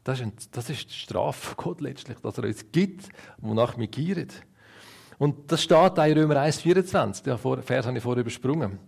Das 0.05 0.19
ist, 0.19 0.25
ein, 0.25 0.33
das 0.51 0.69
ist 0.69 0.91
die 0.91 0.95
Strafe 0.95 1.55
Gott 1.57 1.81
letztlich, 1.81 2.19
dass 2.19 2.39
er 2.39 2.45
es 2.45 2.71
gibt, 2.73 3.09
wonach 3.39 3.79
wir 3.79 3.87
gieren. 3.87 4.29
Und 5.19 5.51
das 5.51 5.63
steht 5.63 5.77
auch 5.77 6.05
in 6.05 6.19
Römer 6.19 6.37
1,24, 6.37 7.23
der 7.23 7.39
Vers 7.39 7.87
habe 7.87 7.97
ich 7.97 8.03
vorher 8.03 8.23
übersprungen. 8.23 8.79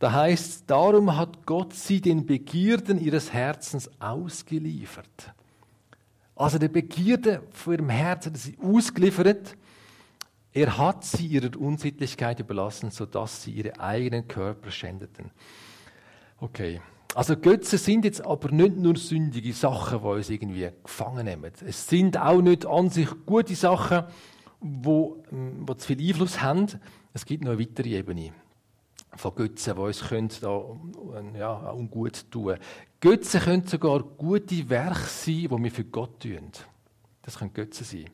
Da 0.00 0.12
heißt 0.12 0.64
darum 0.68 1.16
hat 1.16 1.46
Gott 1.46 1.72
sie 1.72 2.00
den 2.00 2.26
Begierden 2.26 3.00
ihres 3.00 3.32
Herzens 3.32 3.90
ausgeliefert. 4.00 5.32
Also 6.38 6.58
der 6.58 6.68
Begierde 6.68 7.42
von 7.50 7.72
ihrem 7.74 7.88
Herzen, 7.88 8.36
sie 8.36 8.56
ausgeliefert. 8.62 9.56
Er 10.52 10.78
hat 10.78 11.04
sie 11.04 11.26
ihrer 11.26 11.58
Unsittlichkeit 11.60 12.38
überlassen, 12.38 12.92
sodass 12.92 13.42
sie 13.42 13.50
ihre 13.50 13.80
eigenen 13.80 14.28
Körper 14.28 14.70
schändeten. 14.70 15.32
Okay. 16.38 16.80
Also 17.14 17.36
Götze 17.36 17.76
sind 17.76 18.04
jetzt 18.04 18.24
aber 18.24 18.52
nicht 18.52 18.76
nur 18.76 18.96
sündige 18.96 19.52
Sachen, 19.52 20.00
die 20.00 20.06
uns 20.06 20.30
irgendwie 20.30 20.70
gefangen 20.84 21.24
nehmen. 21.24 21.50
Es 21.66 21.88
sind 21.88 22.16
auch 22.16 22.40
nicht 22.40 22.66
an 22.66 22.90
sich 22.90 23.08
gute 23.26 23.56
Sachen, 23.56 24.04
wo, 24.60 25.24
ähm, 25.32 25.64
wo 25.66 25.74
zu 25.74 25.88
viel 25.88 26.08
Einfluss 26.08 26.40
haben. 26.40 26.66
Es 27.14 27.24
gibt 27.24 27.42
noch 27.42 27.52
eine 27.52 27.60
weitere 27.60 27.96
Ebene 27.96 28.32
von 29.16 29.34
Götzen, 29.34 29.74
die 29.74 29.80
uns 29.80 30.00
können 30.00 30.30
da, 30.40 30.62
ja, 31.36 31.70
ungut 31.72 32.30
tun 32.30 32.56
Götzen 33.00 33.40
können 33.40 33.66
sogar 33.66 34.02
gute 34.02 34.68
Werke 34.68 35.06
sein, 35.06 35.34
die 35.34 35.50
wir 35.50 35.70
für 35.70 35.84
Gott 35.84 36.20
tun. 36.20 36.50
Das 37.22 37.38
können 37.38 37.52
Götzen 37.52 37.84
sein. 37.84 38.06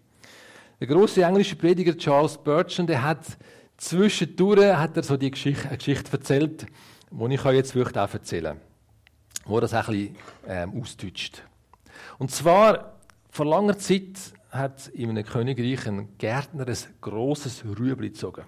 Der 0.81 0.87
große 0.87 1.23
englische 1.23 1.57
Prediger 1.57 1.97
Charles 1.97 2.35
Spurgeon, 2.35 2.87
der 2.87 3.03
hat 3.03 3.25
zwischendurch 3.77 4.77
hat 4.77 4.97
er 4.97 5.03
so 5.03 5.17
die 5.17 5.31
Geschichte, 5.31 5.69
eine 5.69 5.79
Geschichte 5.79 6.13
erzählt, 6.13 6.67
die 7.11 7.35
ich 7.35 7.45
euch 7.45 7.55
jetzt 7.55 7.77
auch 7.77 8.13
erzählen 8.13 8.61
wo 9.47 9.61
das 9.61 9.75
ein 9.75 9.85
bisschen 9.85 10.17
ähm, 10.47 10.81
austäuscht. 10.81 11.43
Und 12.19 12.31
zwar, 12.31 12.95
vor 13.31 13.47
langer 13.47 13.79
Zeit 13.79 14.33
hat 14.51 14.89
in 14.89 15.11
einem 15.11 15.25
Königreich 15.25 15.87
ein 15.87 16.17
Gärtner 16.19 16.67
ein 16.67 16.79
grosses 17.01 17.65
Rüebli 17.65 18.11
gezogen. 18.11 18.45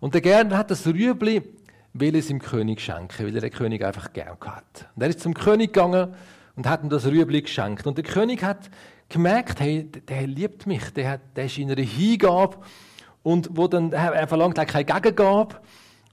Und 0.00 0.14
der 0.14 0.20
Gärtner 0.20 0.58
hat 0.58 0.70
das 0.70 0.86
Rüebli 0.86 1.42
will 1.92 2.16
es 2.16 2.28
dem 2.28 2.40
König 2.40 2.80
schenken, 2.80 3.26
weil 3.26 3.34
er 3.34 3.40
den 3.40 3.50
König 3.50 3.84
einfach 3.84 4.12
gern 4.12 4.36
hat. 4.40 4.88
Und 4.94 5.02
er 5.02 5.08
ist 5.08 5.20
zum 5.20 5.34
König 5.34 5.72
gegangen 5.72 6.14
und 6.56 6.68
hat 6.68 6.82
ihm 6.82 6.90
das 6.90 7.06
Rüebli 7.06 7.42
geschenkt. 7.42 7.86
Und 7.86 7.96
der 7.96 8.04
König 8.04 8.42
hat 8.42 8.70
gemerkt, 9.08 9.60
hey, 9.60 9.84
der 9.84 10.26
liebt 10.26 10.66
mich, 10.66 10.90
der, 10.92 11.12
hat, 11.12 11.20
der 11.36 11.46
ist 11.46 11.58
in 11.58 11.70
einer 11.70 11.82
Hingabe 11.82 12.58
und 13.22 13.48
wo 13.52 13.66
dann, 13.68 13.92
er 13.92 14.28
verlangt 14.28 14.58
auch 14.58 14.66
keine 14.66 14.84
Gegengabe. 14.84 15.56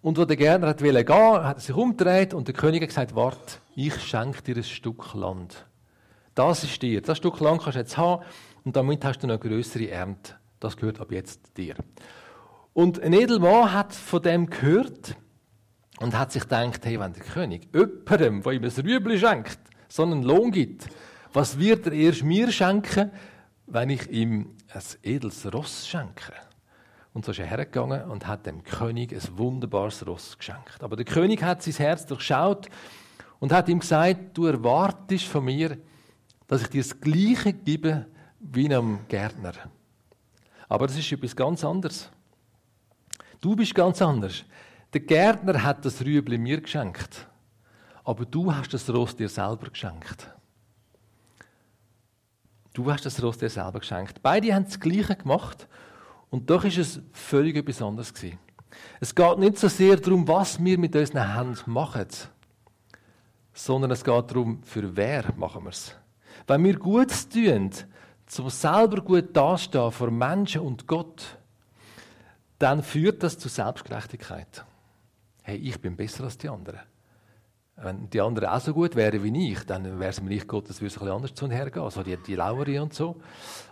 Und 0.01 0.17
wo 0.17 0.25
der 0.25 0.37
Gärtner 0.37 0.67
hat 0.67 0.77
gehen, 0.77 0.95
hat 0.95 1.57
er 1.57 1.59
sich 1.59 1.75
umgedreht 1.75 2.33
und 2.33 2.47
der 2.47 2.55
König 2.55 2.81
hat 2.81 2.89
gesagt, 2.89 3.15
warte, 3.15 3.57
ich 3.75 3.95
schenke 4.01 4.41
dir 4.41 4.55
ein 4.55 4.63
Stück 4.63 5.13
Land. 5.13 5.65
Das 6.35 6.63
ist 6.63 6.81
dir. 6.81 7.01
Das 7.01 7.17
Stück 7.17 7.39
Land 7.39 7.61
kannst 7.61 7.75
du 7.75 7.79
jetzt 7.79 7.97
haben 7.97 8.23
und 8.63 8.75
damit 8.75 9.03
hast 9.03 9.19
du 9.19 9.27
eine 9.27 9.39
größere 9.39 9.89
Ernte. 9.89 10.35
Das 10.59 10.77
gehört 10.77 10.99
ab 10.99 11.11
jetzt 11.11 11.57
dir. 11.57 11.75
Und 12.73 13.01
ein 13.01 13.13
Edelmann 13.13 13.73
hat 13.73 13.93
von 13.93 14.21
dem 14.21 14.49
gehört 14.49 15.15
und 15.99 16.17
hat 16.17 16.31
sich 16.31 16.43
gedacht, 16.43 16.85
hey, 16.85 16.99
wenn 16.99 17.13
der 17.13 17.23
König 17.23 17.67
jemandem, 17.73 18.41
der 18.43 18.53
ihm 18.53 18.63
ein 18.63 18.71
Rüebli 18.71 19.19
schenkt, 19.19 19.59
so 19.87 20.03
einen 20.03 20.23
Lohn 20.23 20.51
gibt, 20.51 20.87
was 21.33 21.59
wird 21.59 21.87
er 21.87 21.93
erst 21.93 22.23
mir 22.23 22.51
schenken, 22.51 23.11
wenn 23.65 23.89
ich 23.89 24.09
ihm 24.09 24.55
ein 24.73 24.81
edles 25.03 25.51
Ross 25.53 25.87
schenke? 25.87 26.33
Und 27.13 27.25
so 27.25 27.31
ist 27.31 27.39
er 27.39 27.47
hergegangen 27.47 28.03
und 28.03 28.27
hat 28.27 28.45
dem 28.45 28.63
König 28.63 29.11
ein 29.11 29.37
wunderbares 29.37 30.05
Ross 30.05 30.37
geschenkt. 30.37 30.81
Aber 30.81 30.95
der 30.95 31.05
König 31.05 31.41
hat 31.41 31.63
sein 31.63 31.73
Herz 31.73 32.05
durchschaut 32.05 32.69
und 33.39 33.51
hat 33.51 33.69
ihm 33.69 33.79
gesagt, 33.79 34.37
du 34.37 34.45
erwartest 34.45 35.25
von 35.25 35.45
mir, 35.45 35.77
dass 36.47 36.61
ich 36.61 36.69
dir 36.69 36.83
das 36.83 36.99
Gleiche 36.99 37.53
gebe 37.53 38.05
wie 38.39 38.65
einem 38.65 38.99
Gärtner. 39.07 39.53
Aber 40.69 40.87
das 40.87 40.97
ist 40.97 41.11
etwas 41.11 41.35
ganz 41.35 41.63
anderes. 41.63 42.09
Du 43.41 43.55
bist 43.55 43.73
ganz 43.73 44.01
anders. 44.01 44.43
Der 44.97 45.05
Gärtner 45.05 45.61
hat 45.61 45.85
das 45.85 46.03
Rüebli 46.03 46.39
mir 46.39 46.59
geschenkt, 46.59 47.27
aber 48.03 48.25
du 48.25 48.51
hast 48.51 48.73
das 48.73 48.89
Ross 48.89 49.15
dir 49.15 49.29
selber 49.29 49.69
geschenkt. 49.69 50.27
Du 52.73 52.91
hast 52.91 53.05
das 53.05 53.21
Ross 53.21 53.37
dir 53.37 53.51
selber 53.51 53.77
geschenkt. 53.77 54.23
Beide 54.23 54.55
haben 54.55 54.65
das 54.65 54.79
Gleiche 54.79 55.15
gemacht 55.15 55.67
und 56.31 56.49
doch 56.49 56.63
ist 56.63 56.79
es 56.79 56.99
völlig 57.13 57.57
etwas 57.57 57.79
anderes 57.79 58.11
gewesen. 58.11 58.39
Es 58.99 59.13
geht 59.13 59.37
nicht 59.37 59.59
so 59.59 59.67
sehr 59.67 59.97
darum, 59.97 60.27
was 60.27 60.63
wir 60.63 60.79
mit 60.79 60.95
unseren 60.95 61.35
Händen 61.35 61.71
machen, 61.71 62.07
sondern 63.53 63.91
es 63.91 64.03
geht 64.03 64.31
darum, 64.31 64.63
für 64.63 64.95
wer 64.95 65.31
machen 65.35 65.65
wir 65.65 65.69
es. 65.69 65.95
Wenn 66.47 66.63
wir 66.63 66.79
Gutes 66.79 67.29
tun, 67.29 67.69
zum 68.25 68.49
selber 68.49 69.03
gut 69.03 69.37
dastehen 69.37 69.91
vor 69.91 70.09
Menschen 70.09 70.61
und 70.61 70.87
Gott, 70.87 71.37
dann 72.57 72.81
führt 72.81 73.21
das 73.21 73.37
zu 73.37 73.47
Selbstgerechtigkeit 73.47 74.65
hey, 75.47 75.55
ich 75.55 75.79
bin 75.79 75.95
besser 75.95 76.25
als 76.25 76.37
die 76.37 76.49
anderen. 76.49 76.81
Wenn 77.77 78.09
die 78.09 78.19
anderen 78.19 78.49
auch 78.49 78.59
so 78.59 78.73
gut 78.73 78.95
wären 78.97 79.23
wie 79.23 79.51
ich, 79.51 79.63
dann 79.65 79.97
wäre 79.97 80.09
es 80.09 80.21
mir 80.21 80.29
nicht 80.29 80.45
Gottes 80.45 80.81
würde 80.81 80.93
es 80.93 81.01
ein 81.01 81.07
anders 81.07 81.33
zu 81.33 81.45
und 81.45 81.51
her 81.51 81.71
gehen. 81.71 81.89
So 81.89 82.03
die, 82.03 82.17
die 82.17 82.35
Lauere 82.35 82.81
und 82.81 82.93
so. 82.93 83.15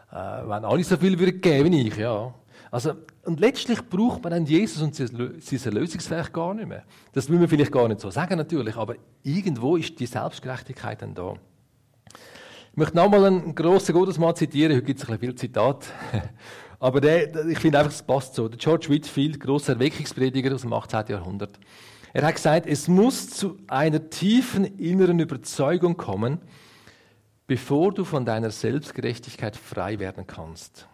Äh, 0.09 0.15
wenn 0.15 0.63
alle 0.63 0.83
so 0.85 0.95
viel 0.95 1.19
würden 1.19 1.41
geben 1.41 1.73
wie 1.73 1.87
ich, 1.87 1.97
ja. 1.97 2.33
Also, 2.71 2.93
und 3.25 3.41
letztlich 3.41 3.81
braucht 3.89 4.23
man 4.23 4.31
dann 4.31 4.45
Jesus 4.45 4.81
und 4.81 4.95
sein 4.95 5.73
Lösungswerk 5.73 6.31
gar 6.31 6.53
nicht 6.53 6.67
mehr. 6.67 6.83
Das 7.11 7.29
will 7.29 7.39
man 7.39 7.49
vielleicht 7.49 7.71
gar 7.71 7.87
nicht 7.89 7.99
so 7.99 8.09
sagen, 8.09 8.37
natürlich, 8.37 8.77
aber 8.77 8.95
irgendwo 9.23 9.75
ist 9.75 9.99
die 9.99 10.05
Selbstgerechtigkeit 10.05 11.01
dann 11.01 11.13
da. 11.13 11.33
Ich 12.71 12.77
möchte 12.77 12.95
nochmal 12.95 13.25
einen 13.25 13.53
grossen 13.53 13.93
Gottesmann 13.93 14.35
zitieren. 14.35 14.75
Heute 14.75 14.85
gibt 14.85 14.99
es 14.99 15.05
ein 15.05 15.17
bisschen 15.17 15.31
viel 15.31 15.35
Zitat. 15.35 15.85
Aber 16.79 17.01
der, 17.01 17.45
ich 17.47 17.59
finde 17.59 17.79
einfach, 17.79 17.91
es 17.91 18.03
passt 18.03 18.35
so. 18.35 18.47
Der 18.47 18.57
George 18.57 18.89
Whitfield, 18.89 19.39
großer 19.39 19.73
Erweckungsprediger 19.73 20.53
aus 20.53 20.61
dem 20.61 20.73
18. 20.73 21.05
Jahrhundert. 21.07 21.59
Er 22.13 22.25
hat 22.25 22.35
gesagt, 22.35 22.65
es 22.65 22.87
muss 22.87 23.29
zu 23.29 23.57
einer 23.67 24.09
tiefen 24.09 24.63
inneren 24.77 25.19
Überzeugung 25.19 25.97
kommen, 25.97 26.39
bevor 27.47 27.93
du 27.93 28.05
von 28.05 28.25
deiner 28.25 28.51
Selbstgerechtigkeit 28.51 29.55
frei 29.55 29.99
werden 29.99 30.25
kannst. 30.25 30.87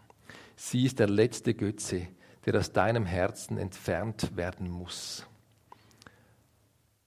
Sie 0.55 0.85
ist 0.85 0.99
der 0.99 1.09
letzte 1.09 1.53
Götze, 1.53 2.07
der 2.45 2.55
aus 2.55 2.71
deinem 2.71 3.05
Herzen 3.05 3.57
entfernt 3.57 4.35
werden 4.35 4.69
muss. 4.69 5.25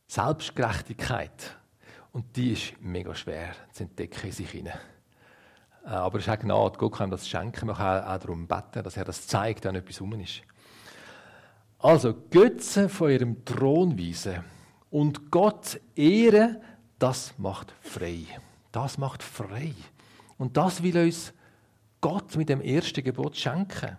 Selbstgerechtigkeit. 0.06 1.56
Und 2.12 2.36
die 2.36 2.52
ist 2.52 2.74
mega 2.80 3.14
schwer 3.14 3.54
zu 3.72 3.82
entdecken 3.82 4.26
in 4.26 4.32
sich 4.32 4.50
hinein. 4.50 4.78
Äh, 5.84 5.88
aber 5.88 6.18
es 6.18 6.26
ist 6.26 6.32
auch 6.32 6.38
Gnade. 6.38 6.78
Gott 6.78 6.96
kann 6.96 7.10
das 7.10 7.28
schenken. 7.28 7.66
Man 7.66 7.76
kann 7.76 8.04
auch 8.04 8.18
darum 8.18 8.46
beten, 8.46 8.82
dass 8.82 8.96
er 8.96 9.04
das 9.04 9.26
zeigt, 9.26 9.64
wenn 9.64 9.74
etwas 9.74 10.00
rum 10.00 10.18
ist. 10.20 10.42
Also, 11.78 12.14
Götze 12.30 12.88
von 12.88 13.10
ihrem 13.10 13.44
Thron 13.44 13.98
weisen 13.98 14.42
und 14.90 15.30
Gott 15.30 15.78
ehren, 15.94 16.56
das 16.98 17.34
macht 17.36 17.74
frei. 17.82 18.24
Das 18.72 18.96
macht 18.96 19.22
frei. 19.22 19.74
Und 20.38 20.56
das 20.56 20.82
will 20.82 20.96
uns 20.96 21.32
Gott 22.00 22.36
mit 22.36 22.48
dem 22.48 22.60
ersten 22.60 23.04
Gebot 23.04 23.36
schenken. 23.36 23.98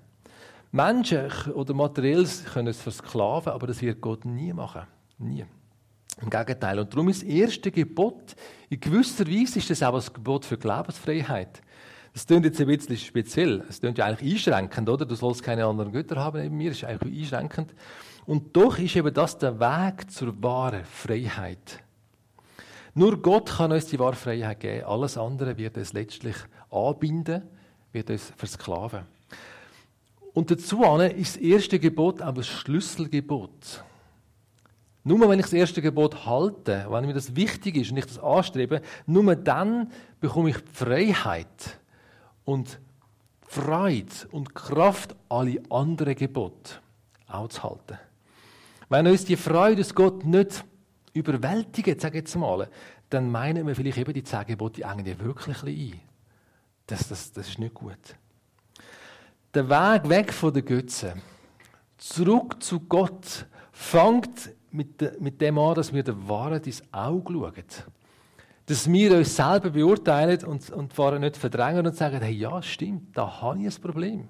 Menschen 0.72 1.30
oder 1.54 1.74
Materielles 1.74 2.44
können 2.46 2.68
es 2.68 2.82
versklaven, 2.82 3.54
aber 3.54 3.68
das 3.68 3.82
wird 3.82 4.02
Gott 4.02 4.26
nie 4.26 4.52
machen. 4.52 4.82
Nie. 5.18 5.46
Im 6.22 6.30
Gegenteil. 6.30 6.80
Und 6.80 6.92
darum 6.92 7.10
ist 7.10 7.22
das 7.22 7.30
erste 7.30 7.72
Gebot, 7.72 8.36
in 8.70 8.80
gewisser 8.80 9.28
Weise 9.28 9.60
ist 9.60 9.70
das 9.70 9.84
auch 9.84 9.96
ein 9.96 10.14
Gebot 10.14 10.46
für 10.46 10.58
Glaubensfreiheit. 10.58 11.62
Das 12.16 12.26
klingt 12.26 12.46
jetzt 12.46 12.62
ein 12.62 12.68
bisschen 12.68 12.96
speziell. 12.96 13.62
Es 13.68 13.82
klingt 13.82 13.98
ja 13.98 14.06
eigentlich 14.06 14.36
einschränkend, 14.36 14.88
oder? 14.88 15.06
Du 15.06 15.16
sollst 15.16 15.44
keine 15.44 15.66
anderen 15.66 15.92
Götter 15.92 16.16
haben 16.16 16.42
neben 16.42 16.56
mir. 16.56 16.70
Das 16.70 16.78
ist 16.78 16.86
eigentlich 16.86 17.24
einschränkend. 17.24 17.74
Und 18.26 18.56
doch 18.56 18.80
ist 18.80 18.96
eben 18.96 19.14
das 19.14 19.38
der 19.38 19.60
Weg 19.60 20.10
zur 20.10 20.42
wahren 20.42 20.86
Freiheit. 20.86 21.84
Nur 22.94 23.22
Gott 23.22 23.58
kann 23.58 23.74
uns 23.74 23.88
die 23.88 24.00
wahre 24.00 24.16
Freiheit 24.16 24.62
geben. 24.62 24.86
Alles 24.86 25.18
andere 25.18 25.58
wird 25.58 25.78
uns 25.78 25.92
letztlich 25.92 26.38
anbinden, 26.72 27.42
wird 27.92 28.10
uns 28.10 28.32
versklaven. 28.38 29.02
Und 30.34 30.50
dazu 30.50 30.84
ist 30.84 31.36
das 31.36 31.42
erste 31.42 31.80
Gebot 31.80 32.22
auch 32.22 32.34
das 32.34 32.48
Schlüsselgebot. 32.48 33.84
Nur 35.04 35.30
wenn 35.30 35.40
ich 35.40 35.48
das 35.48 35.54
erste 35.54 35.82
Gebot 35.82 36.26
halte, 36.26 36.88
wenn 36.90 37.06
mir 37.08 37.14
das 37.14 37.36
wichtig 37.36 37.76
ist 37.76 37.92
und 37.92 37.98
ich 37.98 38.06
das 38.06 38.20
anstrebe, 38.20 38.82
nur 39.06 39.36
dann 39.36 39.92
bekomme 40.22 40.52
ich 40.52 40.58
Freiheit 40.72 41.78
und 42.46 42.80
Freude 43.42 44.14
und 44.32 44.56
Kraft, 44.56 45.16
alle 45.30 45.62
anderen 45.70 46.16
Gebote 46.16 46.76
auch 47.28 47.48
zu 47.50 47.64
halten. 47.64 48.00
Wenn 48.90 49.08
uns 49.08 49.26
die 49.26 49.36
Freude 49.36 49.82
aus 49.82 49.94
Gott 49.94 50.26
nicht 50.26 50.64
überwältigt, 51.14 52.02
sage 52.02 52.20
ich 52.20 52.24
jetzt 52.24 52.36
mal, 52.36 52.70
dann 53.10 53.32
meinen 53.32 53.66
wir 53.66 53.76
vielleicht 53.76 53.98
eben 53.98 54.14
die 54.14 54.24
zehn 54.24 54.46
Gebote, 54.46 54.84
engen 54.84 55.20
wirklich 55.20 55.64
ein. 55.64 56.00
Das, 56.88 57.08
das, 57.08 57.32
das 57.32 57.50
ist 57.50 57.60
nicht 57.60 57.74
gut. 57.74 58.16
Der 59.54 59.70
Weg 59.70 60.10
weg 60.10 60.34
von 60.34 60.54
den 60.54 60.66
Götzen, 60.66 61.22
zurück 61.98 62.62
zu 62.62 62.82
Gott, 62.82 63.48
fängt 63.72 64.52
mit, 64.72 65.22
mit 65.22 65.40
dem 65.42 65.58
an, 65.58 65.76
dass 65.76 65.94
wir 65.94 66.04
der 66.04 66.28
Wahrheit 66.28 66.68
ins 66.68 66.84
Auge 66.92 67.34
schauen. 67.34 67.54
Dass 68.66 68.92
wir 68.92 69.18
uns 69.18 69.36
selber 69.36 69.70
beurteilen 69.70 70.44
und, 70.46 70.70
und 70.72 70.94
fahren 70.94 71.22
nicht 71.22 71.38
verdrängen 71.38 71.86
und 71.86 71.96
sagen, 71.96 72.20
hey, 72.22 72.34
ja, 72.34 72.62
stimmt, 72.62 73.16
da 73.16 73.42
habe 73.42 73.60
ich 73.60 73.76
ein 73.76 73.82
Problem. 73.82 74.30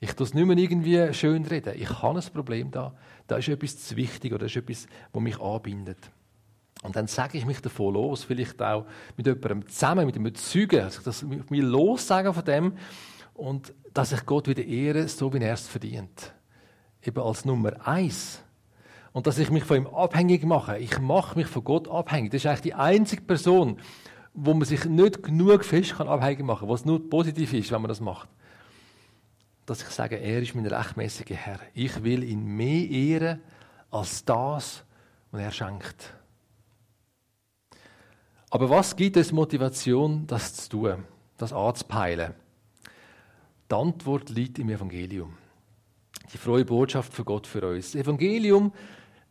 Ich 0.00 0.12
tue 0.12 0.26
es 0.26 0.34
nicht 0.34 0.46
mehr 0.46 0.56
irgendwie 0.56 1.12
schön 1.12 1.44
reden. 1.44 1.74
Ich 1.76 1.90
habe 2.02 2.18
ein 2.18 2.32
Problem 2.32 2.70
da. 2.70 2.94
Da 3.26 3.36
ist 3.36 3.48
etwas 3.48 3.84
zu 3.84 3.96
wichtig 3.96 4.32
oder 4.32 4.40
da 4.40 4.46
ist 4.46 4.56
etwas, 4.56 4.86
das 5.12 5.22
mich 5.22 5.40
anbindet. 5.40 5.98
Und 6.82 6.94
dann 6.94 7.08
sage 7.08 7.36
ich 7.36 7.44
mich 7.44 7.60
davon 7.60 7.94
los, 7.94 8.24
vielleicht 8.24 8.62
auch 8.62 8.86
mit 9.16 9.26
jemandem 9.26 9.66
zusammen, 9.68 10.06
mit 10.06 10.16
einem 10.16 10.34
Zeugen, 10.34 10.82
also 10.82 11.02
das 11.02 11.22
mich 11.22 11.62
lossagen 11.62 12.32
von 12.32 12.44
dem 12.44 12.72
und 13.34 13.74
dass 13.92 14.12
ich 14.12 14.24
Gott 14.24 14.46
wieder 14.46 14.64
ehre, 14.64 15.08
so 15.08 15.32
wie 15.32 15.38
er 15.38 15.54
es 15.54 15.66
verdient. 15.66 16.32
Eben 17.02 17.20
als 17.20 17.44
Nummer 17.44 17.86
eins. 17.86 18.42
Und 19.18 19.26
dass 19.26 19.38
ich 19.38 19.50
mich 19.50 19.64
von 19.64 19.78
ihm 19.78 19.86
abhängig 19.88 20.44
mache. 20.44 20.78
Ich 20.78 21.00
mache 21.00 21.36
mich 21.36 21.48
von 21.48 21.64
Gott 21.64 21.88
abhängig. 21.88 22.30
Das 22.30 22.42
ist 22.42 22.46
eigentlich 22.46 22.60
die 22.60 22.74
einzige 22.74 23.22
Person, 23.22 23.78
wo 24.32 24.54
man 24.54 24.64
sich 24.64 24.84
nicht 24.84 25.24
genug 25.24 25.64
fest 25.64 25.96
kann 25.96 26.06
abhängig 26.06 26.44
machen 26.44 26.60
kann, 26.60 26.68
was 26.68 26.84
nur 26.84 27.10
positiv 27.10 27.52
ist, 27.52 27.72
wenn 27.72 27.82
man 27.82 27.88
das 27.88 28.00
macht 28.00 28.28
dass 29.68 29.82
ich 29.82 29.88
sage, 29.88 30.16
er 30.16 30.40
ist 30.40 30.54
mein 30.54 30.66
rechtmäßiger 30.66 31.34
Herr. 31.34 31.60
Ich 31.74 32.02
will 32.02 32.24
ihn 32.24 32.42
mehr 32.42 32.88
ehren 32.88 33.40
als 33.90 34.24
das, 34.24 34.82
was 35.30 35.40
er 35.42 35.50
schenkt. 35.50 36.14
Aber 38.48 38.70
was 38.70 38.96
gibt 38.96 39.18
es 39.18 39.30
Motivation, 39.30 40.26
das 40.26 40.54
zu 40.54 40.70
tun, 40.70 41.04
das 41.36 41.52
anzupeilen? 41.52 42.32
Die 43.70 43.74
Antwort 43.74 44.30
liegt 44.30 44.58
im 44.58 44.70
Evangelium. 44.70 45.36
Die 46.32 46.38
frohe 46.38 46.64
Botschaft 46.64 47.12
für 47.12 47.24
Gott 47.24 47.46
für 47.46 47.68
uns. 47.68 47.92
Das 47.92 48.00
Evangelium 48.00 48.72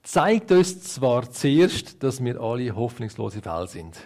zeigt 0.07 0.53
uns 0.53 0.83
zwar 0.83 1.29
zuerst, 1.29 2.01
dass 2.01 2.23
wir 2.23 2.39
alle 2.39 2.73
hoffnungslose 2.73 3.41
Fälle 3.41 3.67
sind. 3.67 3.97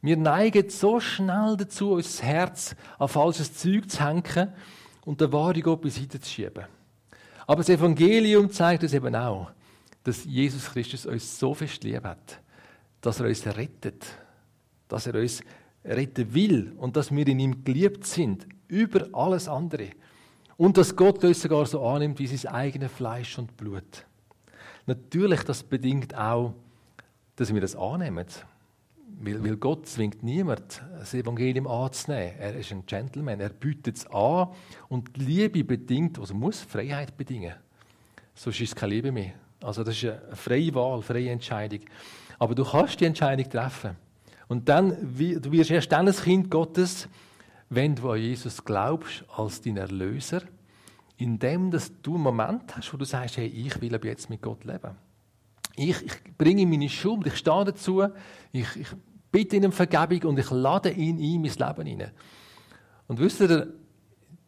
Wir 0.00 0.16
neigen 0.16 0.70
so 0.70 1.00
schnell 1.00 1.56
dazu, 1.56 1.94
unser 1.94 2.22
Herz 2.22 2.76
an 3.00 3.08
falsches 3.08 3.52
Zeug 3.52 3.90
zu 3.90 4.04
hängen 4.04 4.52
und 5.04 5.20
der 5.20 5.32
wahre 5.32 5.60
Gott 5.60 5.82
beiseite 5.82 6.20
zu 6.20 6.30
schieben. 6.30 6.66
Aber 7.48 7.56
das 7.56 7.68
Evangelium 7.68 8.48
zeigt 8.48 8.84
uns 8.84 8.92
eben 8.92 9.16
auch, 9.16 9.50
dass 10.04 10.24
Jesus 10.24 10.70
Christus 10.70 11.04
uns 11.04 11.36
so 11.36 11.52
fest 11.52 11.82
lieb 11.82 12.04
hat, 12.04 12.40
dass 13.00 13.18
er 13.18 13.26
uns 13.26 13.44
rettet, 13.44 14.06
dass 14.86 15.08
er 15.08 15.16
uns 15.16 15.42
retten 15.84 16.32
will 16.32 16.72
und 16.78 16.96
dass 16.96 17.10
wir 17.10 17.26
in 17.26 17.40
ihm 17.40 17.64
geliebt 17.64 18.06
sind, 18.06 18.46
über 18.68 19.08
alles 19.12 19.48
andere. 19.48 19.90
Und 20.56 20.76
dass 20.76 20.94
Gott 20.94 21.24
uns 21.24 21.42
sogar 21.42 21.66
so 21.66 21.84
annimmt 21.84 22.20
wie 22.20 22.28
sein 22.28 22.52
eigenes 22.52 22.92
Fleisch 22.92 23.36
und 23.36 23.56
Blut. 23.56 24.06
Natürlich, 24.86 25.42
das 25.42 25.62
bedingt 25.62 26.14
auch, 26.14 26.54
dass 27.36 27.52
wir 27.52 27.60
das 27.60 27.76
annehmen. 27.76 28.26
Weil, 29.20 29.42
weil 29.44 29.56
Gott 29.56 29.86
zwingt 29.86 30.22
niemand, 30.22 30.82
das 30.98 31.14
Evangelium 31.14 31.66
anzunehmen. 31.66 32.34
Er 32.38 32.54
ist 32.56 32.72
ein 32.72 32.84
Gentleman, 32.84 33.40
er 33.40 33.50
bietet 33.50 33.96
es 33.96 34.06
an 34.08 34.48
und 34.88 35.16
Liebe 35.16 35.62
bedingt, 35.64 36.18
also 36.18 36.34
muss 36.34 36.60
Freiheit 36.60 37.16
bedingen. 37.16 37.54
Sonst 38.34 38.60
ist 38.60 38.70
es 38.70 38.74
keine 38.74 38.94
Liebe 38.94 39.12
mehr. 39.12 39.32
Also 39.62 39.84
das 39.84 39.96
ist 39.96 40.04
eine 40.04 40.36
freie 40.36 40.74
Wahl, 40.74 40.94
eine 40.94 41.02
freie 41.02 41.30
Entscheidung. 41.30 41.80
Aber 42.38 42.54
du 42.54 42.64
kannst 42.64 43.00
die 43.00 43.04
Entscheidung 43.04 43.48
treffen. 43.48 43.96
Und 44.48 44.68
dann, 44.68 44.90
du 45.16 45.52
wirst 45.52 45.70
erst 45.70 45.92
dann 45.92 46.08
ein 46.08 46.14
Kind 46.14 46.50
Gottes, 46.50 47.08
wenn 47.70 47.94
du 47.94 48.10
an 48.10 48.20
Jesus 48.20 48.64
glaubst 48.64 49.24
als 49.36 49.60
dein 49.62 49.76
Erlöser, 49.76 50.42
indem 51.16 51.70
dass 51.70 51.92
du 52.02 52.14
einen 52.14 52.24
Moment 52.24 52.76
hast, 52.76 52.92
wo 52.92 52.96
du 52.96 53.04
sagst, 53.04 53.36
hey, 53.36 53.46
ich 53.46 53.80
will 53.80 53.94
ab 53.94 54.04
jetzt 54.04 54.30
mit 54.30 54.42
Gott 54.42 54.64
leben. 54.64 54.96
Ich, 55.76 56.02
ich 56.02 56.36
bringe 56.38 56.66
meine 56.66 56.88
Schuld, 56.88 57.26
ich 57.26 57.36
stehe 57.36 57.64
dazu, 57.64 58.04
ich, 58.52 58.76
ich 58.76 58.88
bitte 59.30 59.56
ihn 59.56 59.66
um 59.66 59.72
Vergebung 59.72 60.30
und 60.30 60.38
ich 60.38 60.50
lade 60.50 60.90
ihn 60.90 61.18
in 61.18 61.42
mein 61.42 61.50
Leben 61.50 61.86
hinein. 61.86 62.10
Und 63.08 63.18
wisst 63.18 63.40
ihr, 63.40 63.72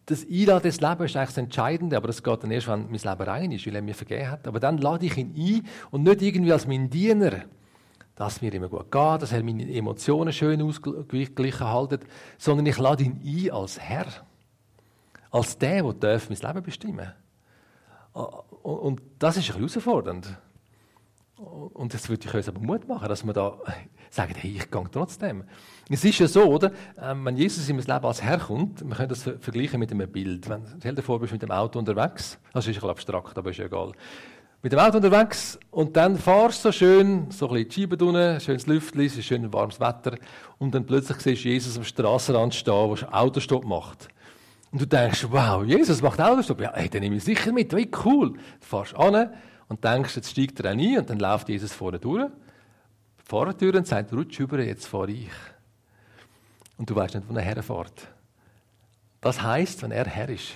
das 0.06 0.24
Einladen 0.24 0.62
des 0.62 0.80
Lebens 0.80 1.10
ist 1.10 1.16
eigentlich 1.16 1.28
das 1.28 1.38
Entscheidende, 1.38 1.96
aber 1.96 2.06
das 2.06 2.22
geht 2.22 2.42
dann 2.42 2.52
erst, 2.52 2.68
wenn 2.68 2.84
mein 2.84 2.92
Leben 2.92 3.22
rein 3.22 3.52
ist, 3.52 3.66
weil 3.66 3.74
er 3.74 3.82
mir 3.82 3.94
vergeben 3.94 4.30
hat. 4.30 4.46
Aber 4.46 4.60
dann 4.60 4.78
lade 4.78 5.04
ich 5.04 5.16
ihn 5.16 5.34
ein 5.36 5.66
und 5.90 6.04
nicht 6.04 6.22
irgendwie 6.22 6.52
als 6.52 6.66
mein 6.66 6.88
Diener, 6.88 7.42
dass 8.14 8.40
mir 8.40 8.54
immer 8.54 8.68
gut 8.68 8.90
geht, 8.90 9.22
dass 9.22 9.32
er 9.32 9.42
meine 9.42 9.70
Emotionen 9.70 10.32
schön 10.32 10.62
ausgeglichen 10.62 11.70
hält, 11.70 12.06
sondern 12.38 12.66
ich 12.66 12.78
lade 12.78 13.02
ihn 13.02 13.20
ein 13.24 13.50
als 13.50 13.80
Herr. 13.80 14.06
Als 15.30 15.58
der, 15.58 15.82
der 15.92 16.20
mein 16.28 16.38
Leben 16.38 16.62
bestimmen 16.62 17.12
darf. 18.14 18.44
Und 18.62 19.02
das 19.18 19.36
ist 19.36 19.54
herausfordernd. 19.54 20.26
Und 21.36 21.92
das 21.92 22.08
würde 22.08 22.26
ich 22.26 22.34
uns 22.34 22.48
aber 22.48 22.60
Mut 22.60 22.88
machen, 22.88 23.08
dass 23.08 23.24
wir 23.24 23.34
da 23.34 23.58
sagen, 24.10 24.34
hey, 24.38 24.56
ich 24.56 24.70
gehe 24.70 24.84
trotzdem. 24.90 25.44
Es 25.90 26.02
ist 26.02 26.18
ja 26.18 26.26
so, 26.26 26.44
oder? 26.44 26.72
Ähm, 26.98 27.24
wenn 27.26 27.36
Jesus 27.36 27.68
in 27.68 27.76
mein 27.76 27.84
Leben 27.84 28.06
als 28.06 28.22
Herr 28.22 28.38
kommt, 28.38 28.82
wir 28.86 28.96
können 28.96 29.10
das 29.10 29.22
vergleichen 29.22 29.78
mit 29.78 29.92
einem 29.92 30.10
Bild. 30.10 30.48
Wenn, 30.48 30.62
stell 30.78 30.94
dir 30.94 31.02
vor, 31.02 31.16
du 31.16 31.22
bist 31.22 31.34
mit 31.34 31.42
dem 31.42 31.50
Auto 31.50 31.78
unterwegs, 31.78 32.38
das 32.54 32.64
ist 32.64 32.70
ein 32.70 32.74
bisschen 32.74 32.90
abstrakt, 32.90 33.36
aber 33.36 33.50
ist 33.50 33.58
ja 33.58 33.66
egal. 33.66 33.92
Mit 34.62 34.72
dem 34.72 34.78
Auto 34.78 34.96
unterwegs 34.96 35.58
und 35.70 35.94
dann 35.94 36.16
fahrst 36.16 36.64
du 36.64 36.68
so 36.68 36.72
schön, 36.72 37.30
so 37.30 37.48
ein 37.48 37.52
bisschen 37.52 37.68
die 37.68 37.74
Scheibe 37.74 37.96
drunter, 37.98 38.40
schönes 38.40 38.66
Lüftchen, 38.66 39.22
schön 39.22 39.52
warmes 39.52 39.78
Wetter 39.78 40.16
und 40.56 40.74
dann 40.74 40.86
plötzlich 40.86 41.18
siehst 41.18 41.44
du 41.44 41.48
Jesus 41.50 41.76
am 41.76 41.84
Strassenrand 41.84 42.54
stehen, 42.54 42.94
der 42.94 43.14
Autostopp 43.14 43.64
macht. 43.66 44.08
Und 44.76 44.82
du 44.82 44.86
denkst, 44.86 45.26
wow, 45.30 45.64
Jesus 45.64 46.02
macht 46.02 46.20
Autostopp. 46.20 46.60
Ja, 46.60 46.70
hey, 46.74 46.90
den 46.90 47.00
nehme 47.00 47.16
ich 47.16 47.24
sicher 47.24 47.50
mit, 47.50 47.74
wie 47.74 47.90
cool. 48.04 48.34
Du 48.34 48.38
fährst 48.60 48.94
an, 48.94 49.30
und 49.68 49.82
denkst, 49.82 50.16
jetzt 50.16 50.32
steigt 50.32 50.60
er 50.60 50.72
ein 50.72 50.98
und 50.98 51.08
dann 51.08 51.18
läuft 51.18 51.48
Jesus 51.48 51.72
vorne 51.72 51.98
durch, 51.98 52.30
Fahrertür 53.24 53.74
und 53.74 53.86
sagt, 53.86 54.12
rutsch 54.12 54.38
über, 54.38 54.60
jetzt 54.60 54.86
fahre 54.86 55.12
ich. 55.12 55.30
Und 56.76 56.90
du 56.90 56.94
weißt 56.94 57.14
nicht, 57.14 57.26
wo 57.26 57.34
er 57.34 57.40
herfährt. 57.40 58.06
Das 59.22 59.40
heißt, 59.40 59.82
wenn 59.82 59.92
er 59.92 60.04
Herr 60.04 60.28
ist. 60.28 60.52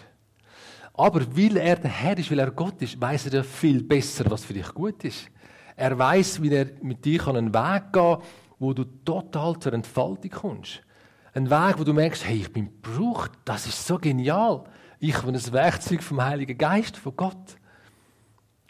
Aber 0.92 1.22
weil 1.34 1.56
er 1.56 1.76
der 1.76 1.90
Herr 1.90 2.18
ist, 2.18 2.30
weil 2.30 2.40
er 2.40 2.50
Gott 2.50 2.82
ist, 2.82 3.00
weiß 3.00 3.24
er 3.24 3.32
ja 3.36 3.42
viel 3.42 3.82
besser, 3.82 4.30
was 4.30 4.44
für 4.44 4.52
dich 4.52 4.68
gut 4.74 5.02
ist. 5.02 5.30
Er 5.76 5.98
weiß, 5.98 6.42
wie 6.42 6.52
er 6.52 6.66
mit 6.82 7.02
dir 7.06 7.26
einen 7.26 7.54
Weg 7.54 7.90
gehen 7.90 8.18
kann, 8.18 8.22
wo 8.58 8.74
du 8.74 8.84
total 8.84 9.58
zur 9.58 9.72
Entfaltung 9.72 10.30
kommst. 10.30 10.82
Ein 11.32 11.48
Weg, 11.48 11.78
wo 11.78 11.84
du 11.84 11.92
merkst, 11.92 12.24
hey, 12.24 12.38
ich 12.38 12.52
bin 12.52 12.70
gebraucht, 12.82 13.32
das 13.44 13.66
ist 13.66 13.86
so 13.86 13.98
genial. 13.98 14.64
Ich 14.98 15.16
bin 15.20 15.34
ein 15.34 15.52
Werkzeug 15.52 16.02
vom 16.02 16.22
Heiligen 16.22 16.58
Geist, 16.58 16.96
von 16.96 17.14
Gott. 17.16 17.56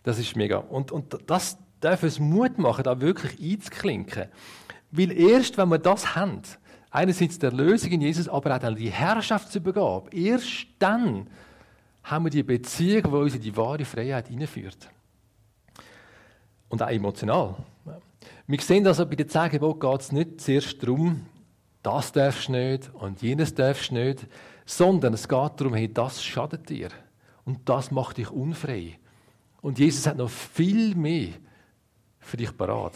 Das 0.03 0.19
ist 0.19 0.37
mega. 0.37 0.59
Und, 0.59 0.93
und 0.93 1.19
das 1.27 1.59
darf 1.81 2.03
uns 2.03 2.19
Mut 2.19 2.59
machen, 2.59 2.85
da 2.85 3.01
wirklich 3.01 3.41
einzuklinken. 3.41 4.27
Weil 4.91 5.13
erst, 5.13 5.57
wenn 5.57 5.69
wir 5.69 5.79
das 5.79 6.15
haben, 6.15 6.43
einerseits 6.91 7.39
der 7.39 7.53
Lösung 7.53 7.93
in 7.93 8.03
Jesus, 8.03 8.29
aber 8.29 8.57
auch 8.57 8.59
dann 8.59 8.77
die 8.77 8.91
Herrschaftsübergabe, 8.91 10.15
erst 10.15 10.67
dann 10.79 11.29
haben 12.05 12.25
wir 12.25 12.31
die 12.31 12.43
Beziehung, 12.43 13.03
die 13.05 13.17
uns 13.17 13.35
in 13.35 13.43
die 13.43 13.57
wahre 13.57 13.85
Freiheit 13.85 14.29
hineinführt. 14.29 14.89
Und 16.69 16.83
auch 16.83 16.89
emotional. 16.89 17.57
Wir 18.47 18.61
sehen 18.61 18.87
also, 18.87 19.07
bei 19.07 19.17
den 19.17 19.29
zehn 19.29 19.51
geht 19.51 20.01
es 20.01 20.13
nicht 20.13 20.41
zuerst 20.41 20.83
darum, 20.83 21.27
das 21.83 22.13
darfst 22.13 22.49
du 22.49 22.53
nicht 22.53 22.91
und 22.95 23.23
jenes 23.23 23.55
darfst 23.55 23.91
du 23.91 23.95
nicht, 23.95 24.27
sondern 24.67 25.15
es 25.15 25.29
geht 25.29 25.53
darum, 25.57 25.75
hey, 25.75 25.93
das 25.93 26.23
schadet 26.23 26.69
dir 26.69 26.91
und 27.45 27.69
das 27.69 27.91
macht 27.91 28.19
dich 28.19 28.31
unfrei. 28.31 28.99
Und 29.63 29.79
Jesus 29.79 30.07
hat 30.07 30.17
noch 30.17 30.31
viel 30.31 30.95
mehr 30.95 31.29
für 32.19 32.37
dich 32.37 32.57
parat 32.57 32.95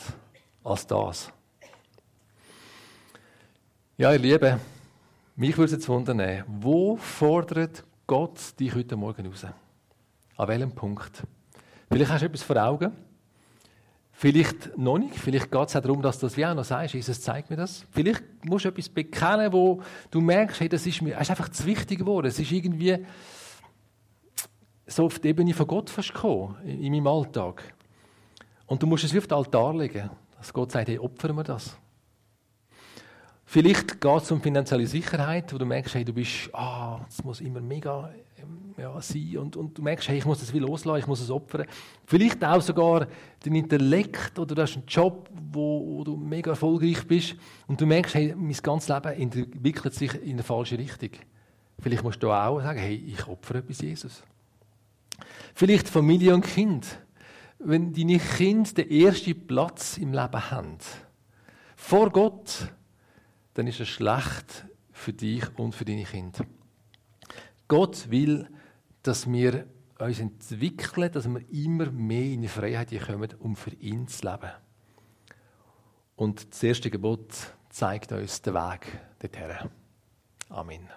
als 0.63 0.87
das. 0.87 1.33
Ja, 3.97 4.13
ihr 4.13 4.19
Lieben, 4.19 4.61
mich 5.37 5.57
würde 5.57 5.67
es 5.67 5.73
jetzt 5.73 5.89
wundern, 5.89 6.45
wo 6.47 6.97
fordert 6.97 7.85
Gott 8.07 8.59
dich 8.59 8.75
heute 8.75 8.97
Morgen 8.97 9.27
raus? 9.27 9.47
An 10.37 10.49
welchem 10.49 10.73
Punkt? 10.73 11.23
Vielleicht 11.91 12.11
hast 12.11 12.23
du 12.23 12.27
etwas 12.27 12.43
vor 12.43 12.57
Augen. 12.57 12.93
Vielleicht 14.17 14.79
noch 14.79 14.97
nicht. 14.97 15.17
Vielleicht 15.17 15.51
geht 15.51 15.69
es 15.69 15.75
auch 15.75 15.81
darum, 15.81 16.01
dass 16.01 16.21
du 16.21 16.27
das 16.27 16.37
wie 16.37 16.47
auch 16.47 16.55
noch 16.55 16.65
sagst. 16.65 16.95
Jesus 16.95 17.21
zeigt 17.21 17.51
mir 17.51 17.57
das. 17.57 17.85
Vielleicht 17.91 18.23
musst 18.45 18.65
du 18.65 18.69
etwas 18.69 18.89
bekennen, 18.89 19.53
wo 19.53 19.83
du 20.13 20.21
merkst, 20.21 20.61
hey, 20.61 20.69
das 20.69 20.87
ist 20.87 21.03
mir 21.03 21.15
das 21.15 21.23
ist 21.23 21.31
einfach 21.31 21.49
zu 21.49 21.67
wichtig 21.67 21.99
geworden. 21.99 22.29
Es 22.29 22.39
ist 22.39 22.53
irgendwie 22.53 23.05
so 24.87 25.07
auf 25.07 25.19
die 25.19 25.29
Ebene 25.29 25.53
von 25.53 25.67
Gott 25.67 25.91
fast 25.91 26.15
kommen, 26.15 26.57
in, 26.65 26.81
in 26.81 26.93
meinem 26.93 27.09
Alltag. 27.09 27.75
Und 28.67 28.83
du 28.83 28.87
musst 28.87 29.03
es 29.03 29.13
wie 29.13 29.19
auf 29.19 29.27
den 29.27 29.37
Altar 29.37 29.75
legen, 29.75 30.09
dass 30.39 30.53
Gott 30.53 30.71
sagt, 30.71 30.89
hey, 30.89 30.99
opfern 30.99 31.35
wir 31.35 31.45
das. 31.45 31.77
Vielleicht 33.45 34.01
geht 34.01 34.23
es 34.23 34.31
um 34.31 34.41
finanzielle 34.41 34.87
Sicherheit, 34.87 35.53
wo 35.53 35.59
du 35.59 35.67
merkst, 35.67 35.97
hey, 35.97 36.05
du 36.05 36.13
bist, 36.13 36.51
ah, 36.53 37.01
es 37.09 37.23
muss 37.25 37.41
immer 37.41 37.61
mega 37.61 38.11
ja, 38.77 39.01
sein 39.01 39.39
und, 39.39 39.57
und 39.57 39.79
du 39.79 39.83
merkst, 39.83 40.09
hey, 40.09 40.19
ich 40.19 40.25
muss 40.25 40.41
das 40.41 40.53
wie 40.53 40.59
loslassen, 40.59 41.01
ich 41.01 41.07
muss 41.07 41.21
es 41.21 41.31
opfern. 41.31 41.67
Vielleicht 42.07 42.45
auch 42.45 42.61
sogar 42.61 43.07
dein 43.41 43.55
Intellekt 43.55 44.39
oder 44.39 44.55
du 44.55 44.63
hast 44.63 44.75
einen 44.75 44.87
Job, 44.87 45.29
wo, 45.53 45.99
wo, 45.99 46.05
du 46.05 46.17
mega 46.17 46.51
erfolgreich 46.51 47.07
bist 47.07 47.37
und 47.67 47.81
du 47.81 47.87
merkst, 47.87 48.15
hey, 48.15 48.35
mein 48.37 48.57
ganzes 48.63 48.89
Leben 48.89 49.33
entwickelt 49.33 49.95
sich 49.95 50.15
in 50.23 50.33
eine 50.33 50.43
falsche 50.43 50.79
Richtung. 50.79 51.11
Vielleicht 51.79 52.03
musst 52.03 52.23
du 52.23 52.31
auch 52.31 52.61
sagen, 52.61 52.79
hey, 52.79 52.95
ich 52.95 53.27
opfere 53.27 53.59
etwas 53.59 53.81
Jesus. 53.81 54.23
Vielleicht 55.55 55.89
Familie 55.89 56.35
und 56.35 56.45
Kind. 56.45 56.99
Wenn 57.59 57.93
deine 57.93 58.19
Kinder 58.19 58.71
den 58.73 58.91
ersten 58.91 59.47
Platz 59.47 59.97
im 59.99 60.13
Leben 60.13 60.51
haben, 60.51 60.79
vor 61.77 62.11
Gott, 62.11 62.73
dann 63.55 63.67
ist 63.67 63.81
es 63.81 63.89
schlecht 63.89 64.67
für 64.93 65.13
dich 65.13 65.45
und 65.57 65.75
für 65.75 65.85
deine 65.85 66.05
Kinder. 66.05 66.45
Gott 67.69 68.11
will, 68.11 68.49
dass 69.03 69.31
wir 69.31 69.67
uns 69.99 70.21
entwickeln, 70.21 71.13
dass 71.13 71.29
wir 71.29 71.49
immer 71.51 71.91
mehr 71.91 72.25
in 72.25 72.43
die 72.43 72.49
Freiheit 72.49 72.91
kommen, 73.07 73.33
um 73.39 73.57
für 73.57 73.75
ihn 73.75 74.09
zu 74.09 74.27
leben. 74.27 74.51
Und 76.17 76.53
das 76.53 76.63
erste 76.63 76.91
Gebot 76.91 77.33
zeigt 77.71 78.13
uns 78.13 78.43
den 78.43 78.55
Weg 78.55 79.01
dorthin. 79.19 79.71
Amen. 80.49 80.89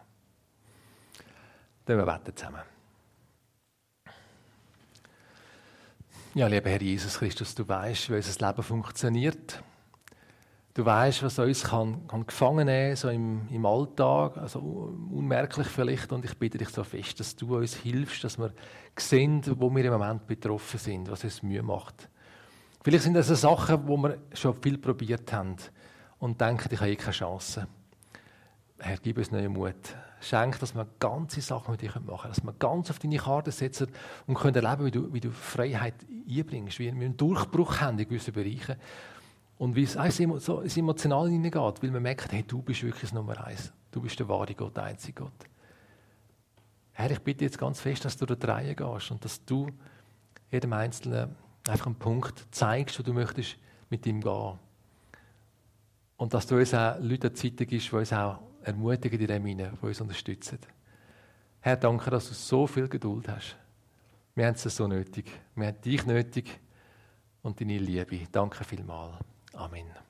Dann 1.86 1.98
wir 1.98 2.06
beten 2.06 2.36
zusammen. 2.36 2.62
Ja, 6.36 6.46
lieber 6.46 6.70
Herr 6.70 6.82
Jesus 6.82 7.18
Christus, 7.18 7.56
du 7.56 7.68
weißt, 7.68 8.10
wie 8.10 8.16
unser 8.16 8.48
Leben 8.48 8.62
funktioniert. 8.62 9.64
Du 10.78 10.86
weißt, 10.86 11.24
was 11.24 11.40
uns 11.40 11.64
kann, 11.64 12.08
kann 12.08 12.28
gefangen 12.28 12.68
nehmen 12.68 12.96
so 12.96 13.10
im, 13.10 13.48
im 13.50 13.66
Alltag, 13.66 14.38
also 14.38 14.60
unmerklich 15.12 15.66
vielleicht. 15.66 16.12
Und 16.12 16.24
ich 16.24 16.38
bitte 16.38 16.60
dich 16.60 16.70
so 16.70 16.84
fest, 16.84 17.20
dass 17.20 17.36
du 17.36 17.58
uns 17.58 17.74
hilfst, 17.74 18.24
dass 18.24 18.38
wir 18.38 18.54
sehen, 18.96 19.42
wo 19.60 19.76
wir 19.76 19.86
im 19.86 19.94
Moment 19.94 20.28
betroffen 20.28 20.80
sind, 20.80 21.10
was 21.10 21.24
uns 21.24 21.42
Mühe 21.42 21.64
macht. 21.64 22.08
Vielleicht 22.84 23.06
sind 23.06 23.16
das 23.16 23.26
Sachen, 23.30 23.88
wo 23.88 23.98
wir 23.98 24.20
schon 24.34 24.54
viel 24.62 24.78
probiert 24.78 25.34
haben 25.34 25.56
und 26.20 26.40
denken, 26.40 26.70
ich 26.72 26.80
habe 26.80 26.92
eh 26.92 26.96
keine 26.96 27.12
Chance. 27.12 27.68
Herr, 28.78 28.98
gib 28.98 29.18
uns 29.18 29.32
neuen 29.32 29.54
Mut. 29.54 29.74
Schenk, 30.20 30.60
dass 30.60 30.76
wir 30.76 30.86
ganze 31.00 31.42
Sachen 31.42 31.72
mit 31.72 31.82
dir 31.82 31.90
machen 31.90 32.06
können, 32.06 32.34
dass 32.36 32.44
wir 32.44 32.54
ganz 32.54 32.92
auf 32.92 33.00
deine 33.00 33.18
Karte 33.18 33.52
setzen 33.52 33.88
und 34.28 34.36
können 34.36 34.64
erleben, 34.64 34.86
wie 34.86 34.92
du, 34.92 35.12
wie 35.12 35.22
du 35.22 35.32
Freiheit 35.32 35.96
einbringst, 36.30 36.78
wie 36.78 36.86
wir 36.86 36.92
einen 36.92 37.18
Durchbruch 37.18 37.82
haben 37.82 37.98
in 37.98 38.08
gewissen 38.08 38.34
Bereichen 38.34 38.76
und 39.58 39.76
wie 39.76 39.84
es 39.84 39.98
auch 39.98 40.40
so 40.40 40.62
ins 40.62 40.78
Emotionale 40.78 41.30
hineingeht, 41.30 41.82
weil 41.82 41.92
man 41.92 42.04
merkt, 42.04 42.32
hey, 42.32 42.44
du 42.44 42.62
bist 42.62 42.84
wirklich 42.84 43.02
das 43.02 43.14
Nummer 43.14 43.44
eins. 43.46 43.74
Du 43.92 44.02
bist 44.02 44.20
der 44.20 44.28
wahre 44.28 44.54
Gott, 44.54 44.76
der 44.78 44.84
einzige 44.84 45.24
Gott. 45.24 45.46
Herr, 46.94 47.12
ich 47.12 47.20
bitte 47.20 47.46
jetzt 47.46 47.58
ganz 47.58 47.80
fest, 47.80 48.06
dass 48.06 48.18
du 48.18 48.26
da 48.26 48.54
Reihe 48.54 48.76
gehst 48.76 49.12
und 49.12 49.24
dass 49.24 49.44
du 49.46 49.68
jedem 50.52 50.74
Einzelnen 50.74 51.36
einfach 51.68 51.88
einen 51.88 51.96
Punkt 51.96 52.46
zeigst, 52.52 53.00
wo 53.00 53.04
du 53.04 53.14
möchtest 53.14 53.58
mit 53.90 54.06
ihm 54.06 54.22
gehen. 54.22 54.60
Und 56.18 56.34
dass 56.34 56.48
du 56.48 56.56
uns 56.56 56.74
auch 56.74 56.98
Leute 57.00 57.34
Zeit 57.34 57.58
gibst, 57.58 57.92
die 57.92 57.96
uns 57.96 58.14
auch 58.14 58.40
ermutigen 58.64 59.20
in 59.20 59.28
dem 59.28 59.46
hinein, 59.46 59.78
die 59.82 59.86
uns 59.86 60.02
unterstützen. 60.02 60.60
Herr, 61.62 61.78
danke, 61.78 62.10
dass 62.10 62.30
du 62.30 62.34
so 62.34 62.68
viel 62.68 62.88
Geduld 62.88 63.28
hast. 63.28 63.58
Wir 64.36 64.46
haben 64.46 64.56
es 64.56 64.64
so 64.64 64.88
nötig. 64.88 65.32
Wir 65.56 65.68
haben 65.68 65.82
dich 65.82 66.06
nötig 66.06 66.60
und 67.42 67.60
deine 67.60 67.78
Liebe. 67.78 68.28
Danke 68.32 68.64
vielmals. 68.64 69.18
Amen. 69.58 70.07